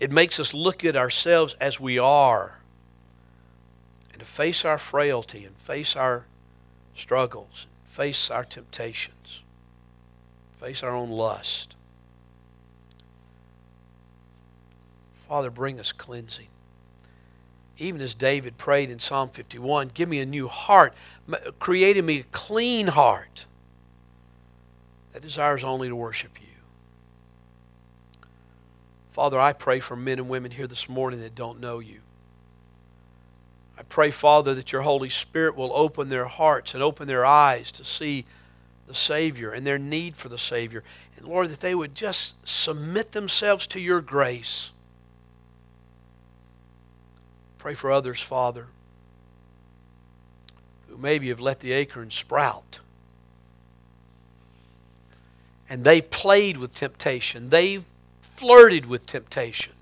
It 0.01 0.11
makes 0.11 0.41
us 0.41 0.53
look 0.53 0.85
at 0.85 0.97
ourselves 0.97 1.55
as 1.61 1.79
we 1.79 1.97
are 1.97 2.59
and 4.11 4.19
to 4.19 4.27
face 4.27 4.65
our 4.65 4.79
frailty 4.79 5.45
and 5.45 5.57
face 5.57 5.95
our 5.95 6.25
struggles, 6.93 7.69
face 7.85 8.33
our 8.33 8.45
temptations, 8.45 9.45
face 10.57 10.83
our 10.83 10.91
own 10.91 11.11
lust. 11.11 11.77
Father, 15.29 15.53
bring 15.53 15.79
us 15.79 15.93
cleansing 15.93 16.49
even 17.79 18.01
as 18.01 18.15
David 18.15 18.57
prayed 18.57 18.91
in 18.91 18.99
Psalm 18.99 19.29
51, 19.31 19.93
give 19.95 20.09
me 20.09 20.21
a 20.21 20.27
new 20.27 20.49
heart, 20.49 20.93
create 21.59 21.97
in 21.97 22.05
me 22.05 22.21
a 22.21 22.25
clean 22.25 22.89
heart 22.89 23.47
that 25.13 25.23
desires 25.23 25.65
only 25.65 25.89
to 25.89 25.97
worship 25.97 26.41
you. 26.41 26.47
Father, 29.13 29.41
I 29.41 29.53
pray 29.53 29.81
for 29.81 29.97
men 29.97 30.19
and 30.19 30.29
women 30.29 30.51
here 30.51 30.67
this 30.67 30.89
morning 30.89 31.21
that 31.21 31.35
don't 31.35 31.61
know 31.61 31.79
you. 31.79 32.01
I 33.79 33.83
pray, 33.83 34.11
Father, 34.11 34.55
that 34.55 34.73
your 34.73 34.83
Holy 34.83 35.09
Spirit 35.09 35.57
will 35.57 35.73
open 35.73 36.09
their 36.09 36.25
hearts 36.25 36.75
and 36.75 36.83
open 36.83 37.07
their 37.07 37.25
eyes 37.25 37.71
to 37.73 37.85
see 37.85 38.25
the 38.89 38.95
Savior 38.95 39.53
and 39.53 39.67
their 39.67 39.79
need 39.79 40.17
for 40.17 40.29
the 40.29 40.39
Savior. 40.39 40.83
And 41.17 41.27
Lord, 41.27 41.49
that 41.49 41.61
they 41.61 41.75
would 41.75 41.95
just 41.95 42.35
submit 42.49 43.13
themselves 43.13 43.67
to 43.69 43.81
your 43.81 44.01
grace 44.01 44.73
Pray 47.69 47.75
for 47.75 47.93
others, 47.93 48.23
Father, 48.23 48.65
who 50.89 50.97
maybe 50.97 51.29
have 51.29 51.39
let 51.39 51.61
the 51.61 51.73
acorn 51.73 52.11
sprout. 52.11 52.79
And 55.69 55.85
they 55.85 56.01
played 56.01 56.57
with 56.57 56.75
temptation. 56.75 57.51
They've 57.51 57.85
flirted 58.23 58.87
with 58.87 59.05
temptation. 59.05 59.75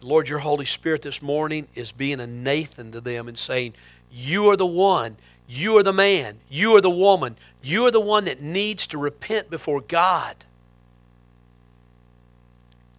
Lord, 0.00 0.28
your 0.28 0.40
Holy 0.40 0.64
Spirit 0.64 1.02
this 1.02 1.22
morning 1.22 1.68
is 1.76 1.92
being 1.92 2.18
a 2.18 2.26
Nathan 2.26 2.90
to 2.90 3.00
them 3.00 3.28
and 3.28 3.38
saying, 3.38 3.74
You 4.10 4.50
are 4.50 4.56
the 4.56 4.66
one, 4.66 5.16
you 5.46 5.76
are 5.78 5.84
the 5.84 5.92
man, 5.92 6.40
you 6.50 6.74
are 6.76 6.80
the 6.80 6.90
woman, 6.90 7.36
you 7.62 7.86
are 7.86 7.92
the 7.92 8.00
one 8.00 8.24
that 8.24 8.42
needs 8.42 8.88
to 8.88 8.98
repent 8.98 9.48
before 9.48 9.80
God 9.80 10.34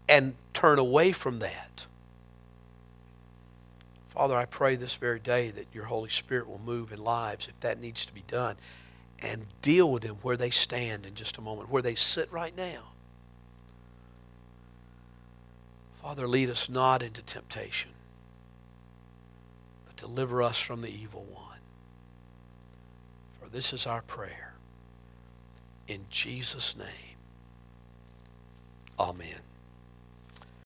and 0.07 0.35
turn 0.53 0.79
away 0.79 1.11
from 1.11 1.39
that. 1.39 1.74
Father, 4.15 4.37
I 4.37 4.45
pray 4.45 4.75
this 4.77 4.95
very 4.95 5.19
day 5.19 5.49
that 5.49 5.67
your 5.73 5.83
Holy 5.83 6.09
Spirit 6.09 6.47
will 6.47 6.61
move 6.65 6.93
in 6.93 7.03
lives 7.03 7.49
if 7.49 7.59
that 7.59 7.81
needs 7.81 8.05
to 8.05 8.13
be 8.13 8.23
done 8.27 8.55
and 9.19 9.45
deal 9.61 9.91
with 9.91 10.03
them 10.03 10.15
where 10.21 10.37
they 10.37 10.49
stand 10.49 11.05
in 11.05 11.15
just 11.15 11.37
a 11.37 11.41
moment, 11.41 11.69
where 11.69 11.81
they 11.81 11.95
sit 11.95 12.31
right 12.31 12.55
now. 12.55 12.83
Father, 16.01 16.27
lead 16.27 16.49
us 16.49 16.69
not 16.69 17.03
into 17.03 17.21
temptation, 17.23 17.91
but 19.85 19.97
deliver 19.97 20.41
us 20.41 20.61
from 20.61 20.81
the 20.81 20.89
evil 20.89 21.25
one. 21.33 21.59
For 23.41 23.49
this 23.49 23.73
is 23.73 23.85
our 23.85 24.01
prayer. 24.01 24.53
In 25.89 26.05
Jesus' 26.09 26.77
name, 26.77 27.17
amen. 28.97 29.41